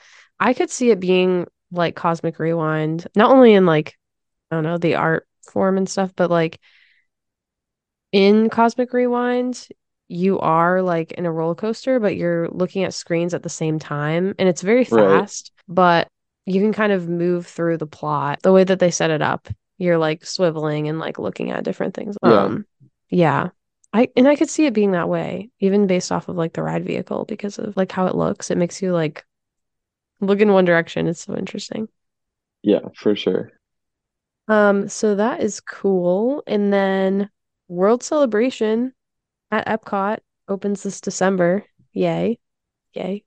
I 0.40 0.54
could 0.54 0.70
see 0.70 0.90
it 0.90 0.98
being 0.98 1.46
like 1.70 1.94
Cosmic 1.94 2.38
Rewind, 2.40 3.06
not 3.14 3.30
only 3.30 3.54
in 3.54 3.64
like 3.64 3.96
I 4.50 4.56
don't 4.56 4.64
know, 4.64 4.78
the 4.78 4.96
art 4.96 5.28
form 5.52 5.76
and 5.76 5.88
stuff, 5.88 6.12
but 6.16 6.30
like 6.30 6.58
in 8.14 8.48
Cosmic 8.50 8.92
Rewind, 8.92 9.68
you 10.08 10.38
are 10.40 10.82
like 10.82 11.12
in 11.12 11.26
a 11.26 11.32
roller 11.32 11.54
coaster, 11.56 11.98
but 12.00 12.16
you're 12.16 12.48
looking 12.50 12.84
at 12.84 12.94
screens 12.94 13.34
at 13.34 13.42
the 13.42 13.48
same 13.48 13.78
time, 13.78 14.34
and 14.38 14.48
it's 14.48 14.62
very 14.62 14.84
Right. 14.90 15.08
fast, 15.20 15.52
but 15.68 16.08
you 16.46 16.60
can 16.60 16.72
kind 16.72 16.92
of 16.92 17.08
move 17.08 17.46
through 17.46 17.78
the 17.78 17.86
plot 17.86 18.40
the 18.42 18.52
way 18.52 18.64
that 18.64 18.78
they 18.78 18.90
set 18.90 19.10
it 19.10 19.22
up. 19.22 19.48
You're 19.78 19.98
like 19.98 20.22
swiveling 20.22 20.88
and 20.88 20.98
like 21.00 21.18
looking 21.18 21.50
at 21.50 21.64
different 21.64 21.94
things. 21.94 22.16
Yeah. 22.22 22.44
Um, 22.44 22.66
yeah. 23.10 23.50
I 23.92 24.08
and 24.16 24.28
I 24.28 24.36
could 24.36 24.50
see 24.50 24.66
it 24.66 24.74
being 24.74 24.92
that 24.92 25.08
way, 25.08 25.50
even 25.60 25.86
based 25.86 26.12
off 26.12 26.28
of 26.28 26.36
like 26.36 26.52
the 26.52 26.62
ride 26.62 26.84
vehicle 26.84 27.24
because 27.26 27.58
of 27.58 27.76
like 27.76 27.92
how 27.92 28.06
it 28.06 28.14
looks. 28.14 28.50
It 28.50 28.58
makes 28.58 28.82
you 28.82 28.92
like 28.92 29.24
look 30.20 30.40
in 30.40 30.52
one 30.52 30.64
direction. 30.64 31.06
It's 31.08 31.24
so 31.24 31.36
interesting. 31.36 31.88
Yeah, 32.62 32.88
for 32.96 33.14
sure. 33.14 33.52
Um, 34.48 34.88
so 34.88 35.14
that 35.16 35.40
is 35.40 35.60
cool. 35.60 36.42
And 36.46 36.72
then 36.72 37.30
World 37.68 38.02
Celebration 38.02 38.92
at 39.50 39.66
Epcot 39.66 40.18
opens 40.48 40.82
this 40.82 41.00
December. 41.00 41.64
Yay. 41.92 42.38
Yay. 42.92 43.24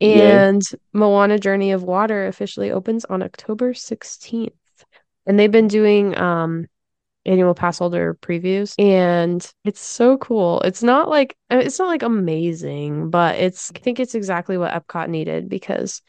Yay. 0.00 0.30
And 0.30 0.62
Moana 0.92 1.38
Journey 1.38 1.72
of 1.72 1.82
Water 1.82 2.26
officially 2.26 2.70
opens 2.70 3.04
on 3.04 3.22
October 3.22 3.72
16th. 3.74 4.52
And 5.26 5.38
they've 5.38 5.52
been 5.52 5.68
doing 5.68 6.16
um 6.16 6.66
annual 7.26 7.54
pass 7.54 7.78
holder 7.78 8.16
previews 8.22 8.74
and 8.78 9.52
it's 9.64 9.80
so 9.80 10.16
cool. 10.16 10.60
It's 10.62 10.82
not 10.82 11.08
like 11.10 11.36
uh, 11.50 11.58
it's 11.58 11.78
not 11.78 11.88
like 11.88 12.02
amazing, 12.02 13.10
but 13.10 13.36
it's 13.36 13.70
I 13.74 13.80
think 13.80 14.00
it's 14.00 14.14
exactly 14.14 14.56
what 14.56 14.72
Epcot 14.72 15.08
needed 15.08 15.48
because 15.48 16.00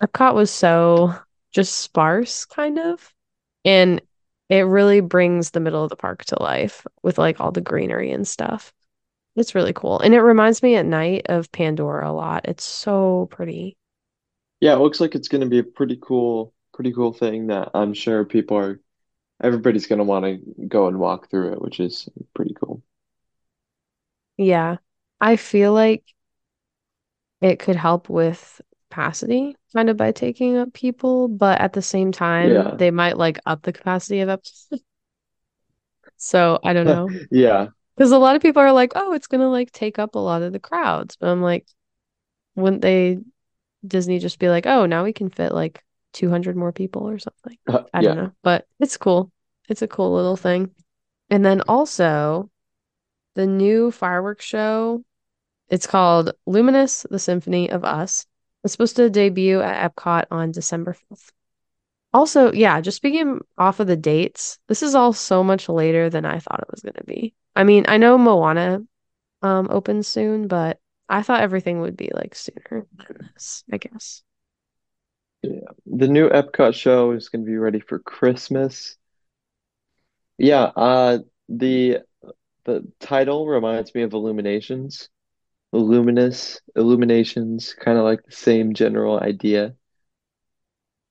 Epcot 0.00 0.34
was 0.34 0.50
so 0.50 1.14
just 1.50 1.78
sparse 1.78 2.44
kind 2.44 2.78
of 2.78 3.12
and 3.64 4.00
it 4.48 4.62
really 4.62 5.00
brings 5.00 5.50
the 5.50 5.60
middle 5.60 5.84
of 5.84 5.90
the 5.90 5.96
park 5.96 6.24
to 6.26 6.42
life 6.42 6.86
with 7.02 7.18
like 7.18 7.40
all 7.40 7.52
the 7.52 7.60
greenery 7.60 8.10
and 8.10 8.26
stuff. 8.26 8.72
It's 9.36 9.54
really 9.54 9.72
cool. 9.72 10.00
And 10.00 10.14
it 10.14 10.20
reminds 10.20 10.62
me 10.62 10.74
at 10.74 10.86
night 10.86 11.26
of 11.28 11.52
Pandora 11.52 12.10
a 12.10 12.12
lot. 12.12 12.48
It's 12.48 12.64
so 12.64 13.28
pretty. 13.30 13.76
Yeah, 14.60 14.74
it 14.74 14.80
looks 14.80 15.00
like 15.00 15.14
it's 15.14 15.28
going 15.28 15.42
to 15.42 15.48
be 15.48 15.60
a 15.60 15.64
pretty 15.64 15.98
cool, 16.00 16.52
pretty 16.74 16.92
cool 16.92 17.12
thing 17.12 17.48
that 17.48 17.70
I'm 17.74 17.94
sure 17.94 18.24
people 18.24 18.56
are, 18.56 18.80
everybody's 19.40 19.86
going 19.86 20.00
to 20.00 20.04
want 20.04 20.24
to 20.24 20.66
go 20.66 20.88
and 20.88 20.98
walk 20.98 21.30
through 21.30 21.52
it, 21.52 21.62
which 21.62 21.78
is 21.78 22.08
pretty 22.34 22.54
cool. 22.54 22.82
Yeah. 24.36 24.78
I 25.20 25.36
feel 25.36 25.72
like 25.72 26.04
it 27.40 27.58
could 27.58 27.76
help 27.76 28.08
with 28.08 28.60
capacity 28.98 29.54
kind 29.72 29.88
of 29.88 29.96
by 29.96 30.10
taking 30.10 30.56
up 30.56 30.72
people, 30.72 31.28
but 31.28 31.60
at 31.60 31.72
the 31.72 31.82
same 31.82 32.10
time, 32.10 32.50
Yeah. 32.50 32.74
they 32.76 32.90
might 32.90 33.16
like 33.16 33.38
up 33.46 33.62
the 33.62 33.72
capacity 33.72 34.20
of 34.20 34.28
episodes. 34.28 34.82
So 36.20 36.58
I 36.64 36.72
don't 36.72 36.86
know. 36.86 37.08
Yeah. 37.30 37.68
Because 37.96 38.10
a 38.10 38.18
lot 38.18 38.34
of 38.34 38.42
people 38.42 38.60
are 38.60 38.72
like, 38.72 38.92
oh, 38.96 39.12
it's 39.12 39.28
gonna 39.28 39.48
like 39.48 39.70
take 39.70 40.00
up 40.00 40.16
a 40.16 40.18
lot 40.18 40.42
of 40.42 40.52
the 40.52 40.58
crowds. 40.58 41.14
But 41.14 41.28
I'm 41.28 41.42
like, 41.42 41.64
wouldn't 42.56 42.82
they 42.82 43.18
Disney 43.86 44.18
just 44.18 44.40
be 44.40 44.48
like, 44.48 44.66
oh, 44.66 44.86
now 44.86 45.04
we 45.04 45.12
can 45.12 45.30
fit 45.30 45.52
like 45.52 45.84
200 46.14 46.56
more 46.56 46.72
people 46.72 47.08
or 47.08 47.20
something? 47.20 47.56
Uh, 47.68 47.84
I 47.94 48.02
don't 48.02 48.16
know, 48.16 48.32
but 48.42 48.66
it's 48.80 48.96
cool. 48.96 49.30
It's 49.68 49.82
a 49.82 49.86
cool 49.88 50.12
little 50.14 50.36
thing. 50.36 50.72
And 51.30 51.44
then 51.44 51.60
also 51.68 52.50
the 53.36 53.46
new 53.46 53.92
fireworks 53.92 54.44
show, 54.44 55.04
it's 55.68 55.86
called 55.86 56.32
Luminous, 56.46 57.06
the 57.08 57.18
Symphony 57.20 57.70
of 57.70 57.84
Us. 57.84 58.26
It's 58.68 58.74
supposed 58.74 58.96
to 58.96 59.08
debut 59.08 59.62
at 59.62 59.96
Epcot 59.96 60.26
on 60.30 60.52
December 60.52 60.92
5th. 60.92 61.32
Also, 62.12 62.52
yeah, 62.52 62.82
just 62.82 62.98
speaking 62.98 63.40
off 63.56 63.80
of 63.80 63.86
the 63.86 63.96
dates, 63.96 64.58
this 64.68 64.82
is 64.82 64.94
all 64.94 65.14
so 65.14 65.42
much 65.42 65.70
later 65.70 66.10
than 66.10 66.26
I 66.26 66.38
thought 66.38 66.60
it 66.60 66.70
was 66.70 66.82
going 66.82 66.92
to 66.98 67.04
be. 67.04 67.32
I 67.56 67.64
mean, 67.64 67.86
I 67.88 67.96
know 67.96 68.18
Moana 68.18 68.80
um 69.40 69.68
opens 69.70 70.06
soon, 70.06 70.48
but 70.48 70.78
I 71.08 71.22
thought 71.22 71.40
everything 71.40 71.80
would 71.80 71.96
be 71.96 72.10
like 72.12 72.34
sooner 72.34 72.86
than 72.94 73.30
this, 73.32 73.64
I 73.72 73.78
guess. 73.78 74.22
Yeah. 75.42 75.70
The 75.86 76.08
new 76.08 76.28
Epcot 76.28 76.74
show 76.74 77.12
is 77.12 77.30
going 77.30 77.46
to 77.46 77.50
be 77.50 77.56
ready 77.56 77.80
for 77.80 78.00
Christmas. 78.00 78.98
Yeah, 80.36 80.64
uh 80.76 81.20
the 81.48 82.00
the 82.66 82.86
title 83.00 83.46
reminds 83.46 83.94
me 83.94 84.02
of 84.02 84.12
Illuminations. 84.12 85.08
Luminous 85.72 86.60
Illuminations, 86.76 87.74
kind 87.74 87.98
of 87.98 88.04
like 88.04 88.24
the 88.24 88.32
same 88.32 88.74
general 88.74 89.20
idea. 89.20 89.74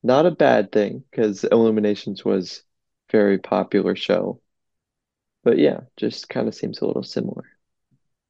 Not 0.03 0.25
a 0.25 0.31
bad 0.31 0.71
thing 0.71 1.03
because 1.09 1.43
Illuminations 1.43 2.23
was 2.23 2.63
very 3.11 3.37
popular 3.37 3.95
show. 3.95 4.41
But 5.43 5.57
yeah, 5.57 5.81
just 5.95 6.29
kind 6.29 6.47
of 6.47 6.55
seems 6.55 6.81
a 6.81 6.85
little 6.85 7.03
similar. 7.03 7.45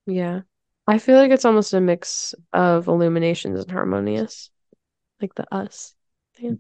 Yeah. 0.05 0.41
I 0.88 1.00
feel 1.00 1.17
like 1.17 1.31
it's 1.31 1.46
almost 1.46 1.74
a 1.74 1.81
mix 1.81 2.34
of 2.53 2.88
Illuminations 2.88 3.60
and 3.60 3.72
Harmonious, 3.72 4.50
like 5.22 5.36
the 5.36 5.53
us. 5.53 5.93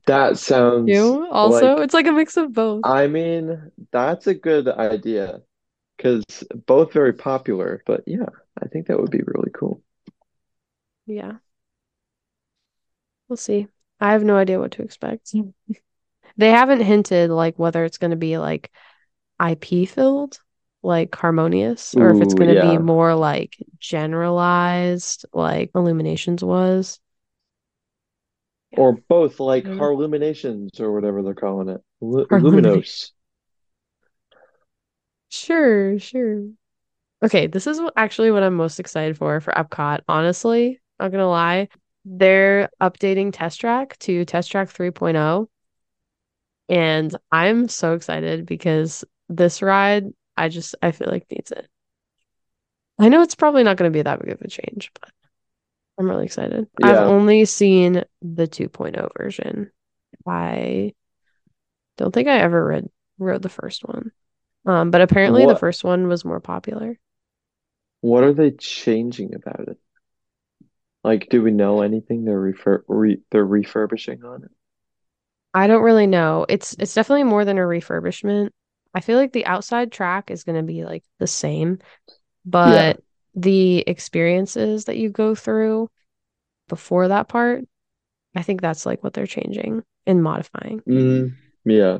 That 0.07 0.37
sounds 0.37 0.89
You 0.89 1.27
also, 1.29 1.75
like, 1.75 1.83
it's 1.83 1.93
like 1.93 2.07
a 2.07 2.11
mix 2.11 2.35
of 2.35 2.51
both. 2.51 2.81
I 2.83 3.07
mean, 3.07 3.71
that's 3.91 4.27
a 4.27 4.33
good 4.33 4.67
idea 4.67 5.41
because 5.95 6.23
both 6.65 6.93
very 6.93 7.13
popular. 7.13 7.83
But 7.85 8.03
yeah, 8.07 8.25
I 8.67 8.69
think 8.69 8.87
that 8.87 8.99
would 8.99 9.11
be 9.11 9.21
really 9.25 9.49
cool. 9.53 9.81
Yeah, 11.05 11.37
we'll 13.29 13.37
see. 13.37 13.67
I 14.01 14.11
have 14.11 14.25
no 14.25 14.35
idea 14.35 14.59
what 14.59 14.71
to 14.73 14.81
expect. 14.81 15.31
Hmm. 15.31 15.49
They 16.35 16.51
haven't 16.51 16.81
hinted 16.81 17.31
like 17.31 17.57
whether 17.57 17.83
it's 17.83 17.97
going 17.97 18.11
to 18.11 18.17
be 18.17 18.37
like 18.37 18.69
IP 19.39 19.89
filled, 19.89 20.39
like 20.83 21.15
Harmonious, 21.15 21.95
or 21.95 22.11
if 22.11 22.21
it's 22.21 22.35
going 22.35 22.53
to 22.53 22.61
be 22.61 22.77
more 22.77 23.15
like 23.15 23.57
generalized, 23.79 25.25
like 25.33 25.71
Illuminations 25.73 26.43
was. 26.43 26.99
Yeah, 28.71 28.81
Or 28.81 28.93
both, 28.93 29.39
like 29.39 29.63
don't 29.63 29.77
know. 29.77 29.83
Harluminations 29.83 30.79
or 30.79 30.93
whatever 30.93 31.23
they're 31.23 31.33
calling 31.33 31.69
it. 31.69 31.81
Lu 32.01 32.27
Harmonious. 32.29 32.53
Luminous. 32.53 33.13
Sure, 35.29 35.97
sure. 35.99 36.49
Okay, 37.23 37.47
this 37.47 37.65
is 37.65 37.79
actually 37.95 38.31
what 38.31 38.43
I'm 38.43 38.53
most 38.53 38.79
excited 38.79 39.17
for 39.17 39.39
for 39.41 39.51
Epcot. 39.53 40.01
Honestly, 40.07 40.79
not 40.99 41.11
gonna 41.11 41.29
lie. 41.29 41.69
They're 42.05 42.69
updating 42.81 43.31
Test 43.33 43.59
Track 43.59 43.97
to 43.99 44.23
Test 44.25 44.51
Track 44.51 44.69
3.0, 44.69 45.47
and 46.69 47.15
I'm 47.31 47.67
so 47.69 47.93
excited 47.93 48.45
because 48.45 49.03
this 49.29 49.61
ride, 49.61 50.05
I 50.35 50.49
just 50.49 50.75
I 50.81 50.91
feel 50.91 51.09
like 51.09 51.25
needs 51.31 51.51
it. 51.51 51.67
I 52.99 53.09
know 53.09 53.21
it's 53.21 53.35
probably 53.35 53.63
not 53.63 53.77
gonna 53.77 53.89
be 53.91 54.01
that 54.01 54.19
big 54.19 54.31
of 54.33 54.41
a 54.41 54.47
change, 54.47 54.91
but 54.99 55.09
I'm 55.99 56.09
really 56.09 56.25
excited. 56.25 56.67
I've 56.83 56.97
only 56.97 57.45
seen 57.45 58.03
the 58.21 58.47
2.0 58.47 59.09
version. 59.17 59.71
I 60.27 60.93
don't 61.97 62.13
think 62.13 62.27
I 62.27 62.39
ever 62.39 62.63
read 62.63 62.89
rode 63.17 63.41
the 63.41 63.49
first 63.49 63.83
one. 63.83 64.11
Um, 64.65 64.91
but 64.91 65.01
apparently 65.01 65.45
the 65.45 65.55
first 65.55 65.83
one 65.83 66.07
was 66.07 66.25
more 66.25 66.39
popular. 66.39 66.99
What 68.01 68.23
are 68.23 68.33
they 68.33 68.51
changing 68.51 69.35
about 69.35 69.67
it? 69.67 69.77
Like, 71.03 71.29
do 71.29 71.41
we 71.41 71.49
know 71.49 71.81
anything 71.81 72.23
they're 72.23 72.39
refer 72.39 72.83
re 72.87 73.19
they're 73.31 73.43
refurbishing 73.43 74.23
on 74.23 74.43
it? 74.43 74.51
I 75.53 75.67
don't 75.67 75.83
really 75.83 76.07
know. 76.07 76.45
It's 76.49 76.75
it's 76.79 76.93
definitely 76.93 77.23
more 77.23 77.45
than 77.45 77.57
a 77.57 77.61
refurbishment. 77.61 78.51
I 78.93 79.01
feel 79.01 79.17
like 79.17 79.33
the 79.33 79.45
outside 79.45 79.91
track 79.91 80.31
is 80.31 80.43
going 80.43 80.57
to 80.57 80.63
be 80.63 80.83
like 80.85 81.03
the 81.19 81.27
same, 81.27 81.79
Yeah. 82.63 82.83
but 82.85 83.01
the 83.35 83.79
experiences 83.81 84.85
that 84.85 84.97
you 84.97 85.09
go 85.09 85.35
through 85.35 85.89
before 86.69 87.09
that 87.09 87.29
part, 87.29 87.65
I 88.35 88.43
think 88.43 88.61
that's 88.61 88.85
like 88.85 89.03
what 89.03 89.13
they're 89.13 89.27
changing 89.27 89.83
and 90.07 90.23
modifying. 90.23 90.83
Mm, 90.85 91.37
yeah. 91.65 91.99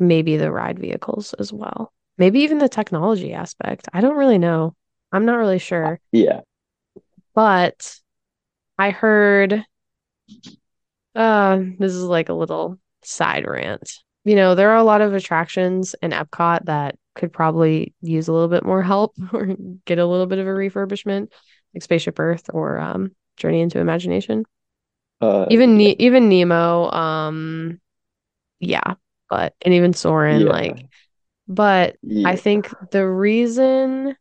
Maybe 0.00 0.36
the 0.36 0.50
ride 0.50 0.80
vehicles 0.80 1.32
as 1.34 1.52
well. 1.52 1.92
Maybe 2.20 2.40
even 2.40 2.58
the 2.58 2.68
technology 2.68 3.32
aspect. 3.32 3.88
I 3.94 4.02
don't 4.02 4.18
really 4.18 4.36
know. 4.36 4.74
I'm 5.10 5.24
not 5.24 5.38
really 5.38 5.58
sure. 5.58 5.98
Yeah. 6.12 6.40
But 7.34 7.96
I 8.78 8.90
heard 8.90 9.64
uh 11.14 11.58
this 11.78 11.92
is 11.92 12.04
like 12.04 12.28
a 12.28 12.34
little 12.34 12.78
side 13.02 13.46
rant. 13.46 13.94
You 14.24 14.36
know, 14.36 14.54
there 14.54 14.68
are 14.72 14.76
a 14.76 14.84
lot 14.84 15.00
of 15.00 15.14
attractions 15.14 15.96
in 16.02 16.10
Epcot 16.10 16.66
that 16.66 16.96
could 17.14 17.32
probably 17.32 17.94
use 18.02 18.28
a 18.28 18.34
little 18.34 18.48
bit 18.48 18.66
more 18.66 18.82
help 18.82 19.14
or 19.32 19.56
get 19.86 19.98
a 19.98 20.04
little 20.04 20.26
bit 20.26 20.38
of 20.38 20.46
a 20.46 20.50
refurbishment, 20.50 21.32
like 21.72 21.82
Spaceship 21.82 22.20
Earth 22.20 22.50
or 22.52 22.78
um, 22.78 23.12
Journey 23.38 23.62
into 23.62 23.78
Imagination. 23.78 24.44
Uh, 25.22 25.46
Even 25.48 25.78
ne 25.78 25.96
even 25.98 26.28
Nemo, 26.28 26.90
um, 26.90 27.80
yeah, 28.58 28.94
but 29.30 29.54
and 29.62 29.72
even 29.72 29.94
Soarin', 29.94 30.42
yeah, 30.42 30.52
like, 30.52 30.86
but 31.50 31.96
I 32.24 32.36
think 32.36 32.72
the 32.92 33.06
reason 33.06 34.16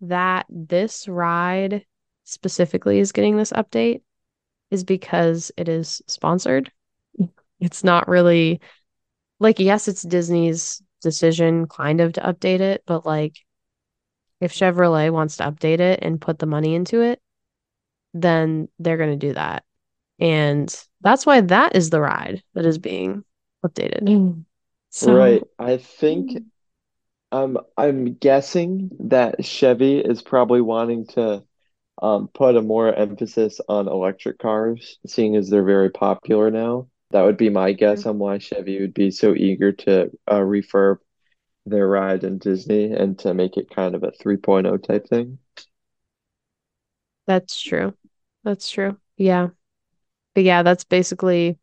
that 0.00 0.46
this 0.48 1.06
ride 1.06 1.84
specifically 2.24 3.00
is 3.00 3.12
getting 3.12 3.36
this 3.36 3.52
update 3.52 4.00
is 4.70 4.82
because 4.82 5.52
it 5.58 5.68
is 5.68 6.00
sponsored. 6.06 6.72
It's 7.60 7.84
not 7.84 8.08
really 8.08 8.62
like, 9.40 9.58
yes, 9.58 9.88
it's 9.88 10.00
Disney's 10.02 10.82
decision 11.02 11.66
kind 11.66 12.00
of 12.00 12.14
to 12.14 12.22
update 12.22 12.60
it, 12.60 12.82
but 12.86 13.04
like 13.04 13.36
if 14.40 14.54
Chevrolet 14.54 15.12
wants 15.12 15.36
to 15.36 15.44
update 15.44 15.80
it 15.80 15.98
and 16.00 16.18
put 16.18 16.38
the 16.38 16.46
money 16.46 16.74
into 16.74 17.02
it, 17.02 17.20
then 18.14 18.68
they're 18.78 18.96
going 18.96 19.10
to 19.10 19.26
do 19.26 19.34
that. 19.34 19.64
And 20.18 20.74
that's 21.02 21.26
why 21.26 21.42
that 21.42 21.76
is 21.76 21.90
the 21.90 22.00
ride 22.00 22.42
that 22.54 22.64
is 22.64 22.78
being 22.78 23.22
updated. 23.62 24.04
Mm. 24.04 24.44
right. 25.14 25.42
I 25.58 25.76
think 25.76 26.42
um 27.32 27.58
I'm 27.76 28.14
guessing 28.14 28.90
that 29.00 29.44
Chevy 29.44 29.98
is 29.98 30.22
probably 30.22 30.60
wanting 30.60 31.06
to 31.08 31.44
um 32.02 32.28
put 32.34 32.56
a 32.56 32.62
more 32.62 32.92
emphasis 32.94 33.60
on 33.68 33.88
electric 33.88 34.38
cars, 34.38 34.98
seeing 35.06 35.36
as 35.36 35.50
they're 35.50 35.64
very 35.64 35.90
popular 35.90 36.50
now. 36.50 36.88
That 37.12 37.22
would 37.24 37.36
be 37.36 37.50
my 37.50 37.72
guess 37.72 38.06
on 38.06 38.18
why 38.18 38.38
Chevy 38.38 38.80
would 38.80 38.94
be 38.94 39.10
so 39.10 39.34
eager 39.34 39.72
to 39.72 40.10
uh, 40.28 40.40
refurb 40.40 40.98
their 41.66 41.88
ride 41.88 42.24
in 42.24 42.38
Disney 42.38 42.92
and 42.92 43.18
to 43.20 43.34
make 43.34 43.56
it 43.58 43.70
kind 43.70 43.94
of 43.94 44.04
a 44.04 44.12
3.0 44.12 44.82
type 44.84 45.08
thing. 45.08 45.38
that's 47.26 47.60
true. 47.60 47.94
That's 48.44 48.70
true. 48.70 48.98
Yeah. 49.16 49.48
But 50.34 50.44
yeah, 50.44 50.62
that's 50.62 50.84
basically 50.84 51.58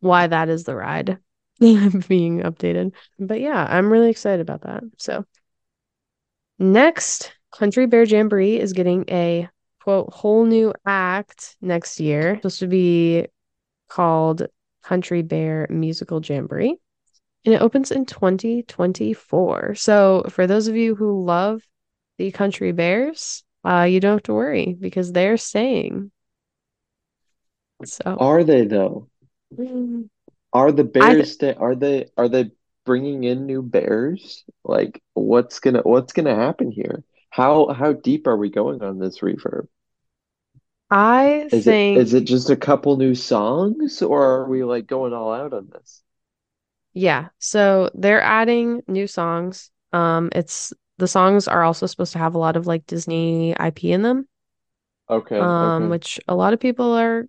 why 0.00 0.26
that 0.28 0.48
is 0.48 0.64
the 0.64 0.76
ride 0.76 1.18
being 1.60 2.40
updated. 2.40 2.92
But 3.18 3.40
yeah, 3.40 3.66
I'm 3.68 3.90
really 3.92 4.10
excited 4.10 4.40
about 4.40 4.62
that. 4.62 4.82
So 4.98 5.24
next, 6.58 7.32
Country 7.52 7.86
Bear 7.86 8.02
Jamboree 8.04 8.58
is 8.58 8.72
getting 8.72 9.04
a 9.08 9.48
quote 9.82 10.12
whole 10.12 10.44
new 10.44 10.72
act 10.86 11.56
next 11.60 12.00
year. 12.00 12.32
It's 12.32 12.38
supposed 12.40 12.60
to 12.60 12.66
be 12.66 13.26
called 13.88 14.46
Country 14.84 15.22
Bear 15.22 15.66
Musical 15.70 16.22
Jamboree. 16.24 16.76
And 17.44 17.54
it 17.54 17.62
opens 17.62 17.90
in 17.90 18.06
2024. 18.06 19.74
So 19.76 20.24
for 20.30 20.46
those 20.46 20.68
of 20.68 20.76
you 20.76 20.94
who 20.94 21.24
love 21.24 21.62
the 22.18 22.32
Country 22.32 22.72
Bears, 22.72 23.44
uh, 23.64 23.82
you 23.82 24.00
don't 24.00 24.14
have 24.16 24.22
to 24.24 24.34
worry 24.34 24.76
because 24.78 25.12
they're 25.12 25.36
staying. 25.38 26.10
So 27.84 28.18
Are 28.18 28.42
they 28.44 28.64
though? 28.66 29.08
mm, 29.56 30.08
Are 30.54 30.72
the 30.72 30.84
th 30.84 31.26
Bears 31.26 31.36
are 31.58 31.74
they 31.74 32.08
are 32.16 32.28
they 32.30 32.50
bringing 32.86 33.24
in 33.24 33.44
new 33.46 33.62
bears? 33.62 34.44
Like 34.64 35.02
what's 35.12 35.60
gonna 35.60 35.82
what's 35.82 36.12
gonna 36.14 36.34
happen 36.34 36.70
here? 36.70 37.04
How 37.30 37.68
how 37.74 37.92
deep 37.92 38.26
are 38.26 38.36
we 38.38 38.48
going 38.50 38.82
on 38.82 38.98
this 38.98 39.18
refurb? 39.20 39.68
I 40.90 41.50
Is 41.50 41.66
it 41.66 41.80
think 41.80 41.94
is 41.94 42.12
it 42.12 42.24
just 42.26 42.50
a 42.50 42.56
couple 42.56 42.98
new 42.98 43.14
songs 43.14 44.02
or 44.02 44.22
are 44.22 44.46
we 44.48 44.62
like 44.62 44.86
going 44.86 45.14
all 45.14 45.32
out 45.32 45.54
on 45.54 45.70
this? 45.70 46.02
Yeah. 46.92 47.28
So 47.38 47.90
they're 47.94 48.22
adding 48.22 48.82
new 48.86 49.06
songs. 49.06 49.70
Um, 49.92 50.28
it's 50.32 50.72
the 50.98 51.08
songs 51.08 51.48
are 51.48 51.62
also 51.62 51.86
supposed 51.86 52.12
to 52.12 52.18
have 52.18 52.34
a 52.34 52.38
lot 52.38 52.56
of 52.56 52.66
like 52.66 52.86
Disney 52.86 53.54
IP 53.58 53.92
in 53.92 54.02
them, 54.02 54.28
Okay, 55.08 55.40
um, 55.40 55.88
okay. 55.88 55.90
which 55.90 56.20
a 56.28 56.34
lot 56.34 56.52
of 56.52 56.60
people 56.60 56.92
are 56.92 57.26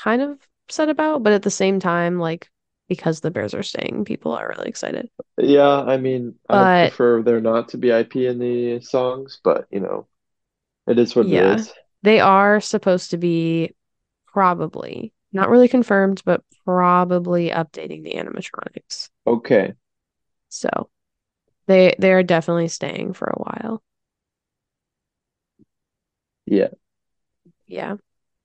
kind 0.00 0.22
of 0.22 0.38
upset 0.68 0.88
about, 0.88 1.22
but 1.22 1.32
at 1.32 1.42
the 1.42 1.50
same 1.50 1.80
time, 1.80 2.18
like 2.18 2.50
because 2.88 3.20
the 3.20 3.30
Bears 3.30 3.54
are 3.54 3.62
staying, 3.62 4.04
people 4.04 4.32
are 4.32 4.48
really 4.48 4.68
excited. 4.68 5.10
Yeah, 5.38 5.82
I 5.82 5.96
mean, 5.96 6.38
I 6.48 6.66
But 6.70 6.74
prefer 6.78 7.22
there 7.22 7.40
not 7.40 7.68
to 7.70 7.78
be 7.78 7.92
IP 7.92 8.26
in 8.26 8.38
the 8.38 8.80
songs, 8.80 9.40
but 9.42 9.66
you 9.70 9.80
know, 9.80 10.06
it 10.88 10.98
is 10.98 11.16
what 11.16 11.28
it 11.32 11.32
yeah, 11.32 11.56
is. 11.58 11.74
they 12.02 12.20
are 12.20 12.60
supposed 12.60 13.10
to 13.10 13.16
be 13.18 13.74
probably 14.26 15.12
not 15.32 15.50
really 15.50 15.68
confirmed, 15.68 16.22
but 16.24 16.44
probably 16.64 17.50
updating 17.50 18.04
the 18.04 18.14
animatronics. 18.14 19.10
Okay. 19.26 19.74
So 20.48 20.88
they 21.66 21.94
they 21.98 22.12
are 22.12 22.22
definitely 22.24 22.68
staying 22.68 23.14
for 23.14 23.26
a 23.28 23.38
while. 23.42 23.82
Yeah. 26.46 26.68
Yeah. 27.66 27.96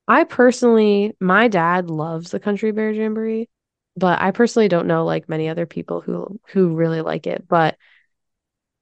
I 0.09 0.23
personally, 0.25 1.15
my 1.19 1.47
dad 1.47 1.89
loves 1.89 2.31
the 2.31 2.39
Country 2.39 2.71
Bear 2.71 2.91
Jamboree, 2.91 3.47
but 3.95 4.21
I 4.21 4.31
personally 4.31 4.67
don't 4.67 4.87
know 4.87 5.05
like 5.05 5.29
many 5.29 5.47
other 5.49 5.67
people 5.67 6.01
who 6.01 6.39
who 6.49 6.75
really 6.75 7.01
like 7.01 7.27
it. 7.27 7.47
But 7.47 7.77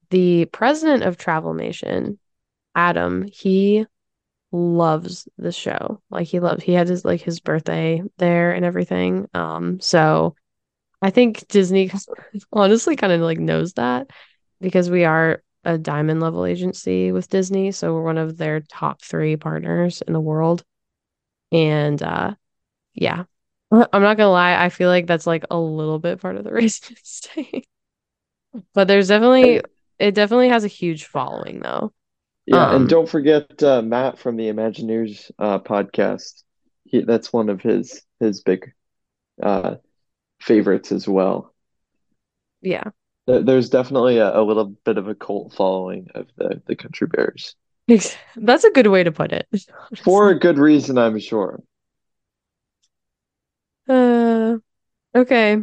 the 0.09 0.45
president 0.45 1.03
of 1.03 1.17
Travelmation, 1.17 2.17
Adam, 2.75 3.25
he 3.31 3.85
loves 4.51 5.27
the 5.37 5.51
show. 5.51 6.01
Like 6.09 6.27
he 6.27 6.39
loves 6.39 6.63
he 6.63 6.73
had 6.73 6.87
his 6.87 7.05
like 7.05 7.21
his 7.21 7.41
birthday 7.41 8.03
there 8.17 8.53
and 8.53 8.65
everything. 8.65 9.27
Um, 9.33 9.79
so 9.81 10.35
I 11.01 11.11
think 11.11 11.47
Disney 11.49 11.91
honestly 12.53 12.95
kind 12.95 13.13
of 13.13 13.21
like 13.21 13.39
knows 13.39 13.73
that 13.73 14.09
because 14.61 14.89
we 14.89 15.05
are 15.05 15.43
a 15.65 15.77
diamond 15.77 16.21
level 16.21 16.45
agency 16.45 17.11
with 17.11 17.29
Disney, 17.29 17.71
so 17.71 17.93
we're 17.93 18.03
one 18.03 18.17
of 18.17 18.37
their 18.37 18.61
top 18.61 19.01
three 19.03 19.35
partners 19.35 20.01
in 20.07 20.13
the 20.13 20.21
world. 20.21 20.63
And 21.51 22.01
uh 22.01 22.35
Yeah. 22.95 23.25
I'm 23.71 24.03
not 24.03 24.17
gonna 24.17 24.31
lie, 24.31 24.63
I 24.63 24.69
feel 24.69 24.89
like 24.89 25.07
that's 25.07 25.27
like 25.27 25.45
a 25.51 25.59
little 25.59 25.99
bit 25.99 26.21
part 26.21 26.37
of 26.37 26.45
the 26.45 26.69
staying. 27.03 27.63
But 28.73 28.87
there's 28.87 29.07
definitely 29.07 29.61
it 29.99 30.13
definitely 30.15 30.49
has 30.49 30.63
a 30.63 30.67
huge 30.67 31.05
following 31.05 31.59
though. 31.59 31.93
Yeah, 32.45 32.73
and 32.73 32.87
Um, 32.87 32.87
don't 32.87 33.09
forget 33.09 33.61
uh, 33.61 33.81
Matt 33.81 34.19
from 34.19 34.37
the 34.37 34.47
Imagineers 34.47 35.31
uh, 35.37 35.59
podcast. 35.59 36.43
He 36.85 37.01
that's 37.01 37.33
one 37.33 37.49
of 37.49 37.61
his 37.61 38.03
his 38.19 38.41
big 38.41 38.73
uh, 39.41 39.77
favorites 40.41 40.91
as 40.91 41.07
well. 41.07 41.53
yeah. 42.61 42.91
There's 43.27 43.69
definitely 43.69 44.17
a, 44.17 44.39
a 44.39 44.41
little 44.41 44.65
bit 44.85 44.97
of 44.97 45.07
a 45.07 45.15
cult 45.15 45.53
following 45.53 46.07
of 46.15 46.27
the 46.37 46.61
the 46.65 46.75
Country 46.75 47.07
Bears 47.07 47.55
That's 48.35 48.63
a 48.63 48.71
good 48.71 48.87
way 48.87 49.03
to 49.03 49.11
put 49.11 49.31
it, 49.31 49.47
for 50.03 50.29
a 50.29 50.39
good 50.39 50.57
reason, 50.57 50.97
I'm 50.97 51.19
sure. 51.19 51.59
Uh, 53.87 54.57
okay. 55.15 55.57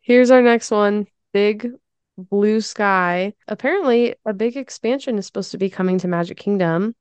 Here's 0.00 0.30
our 0.30 0.40
next 0.42 0.70
one. 0.70 1.06
Big 1.32 1.70
Blue 2.16 2.60
Sky. 2.62 3.34
Apparently, 3.46 4.14
a 4.24 4.32
big 4.32 4.56
expansion 4.56 5.18
is 5.18 5.26
supposed 5.26 5.50
to 5.50 5.58
be 5.58 5.68
coming 5.68 5.98
to 5.98 6.08
Magic 6.08 6.38
Kingdom, 6.38 6.94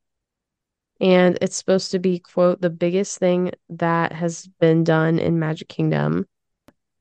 and 1.00 1.38
it's 1.42 1.56
supposed 1.56 1.92
to 1.92 2.00
be, 2.00 2.20
quote, 2.20 2.62
the 2.62 2.70
biggest 2.70 3.18
thing 3.20 3.52
that 3.70 4.14
has 4.14 4.48
been 4.60 4.84
done 4.84 5.20
in 5.20 5.40
Magic 5.40 5.68
Kingdom. 5.68 6.26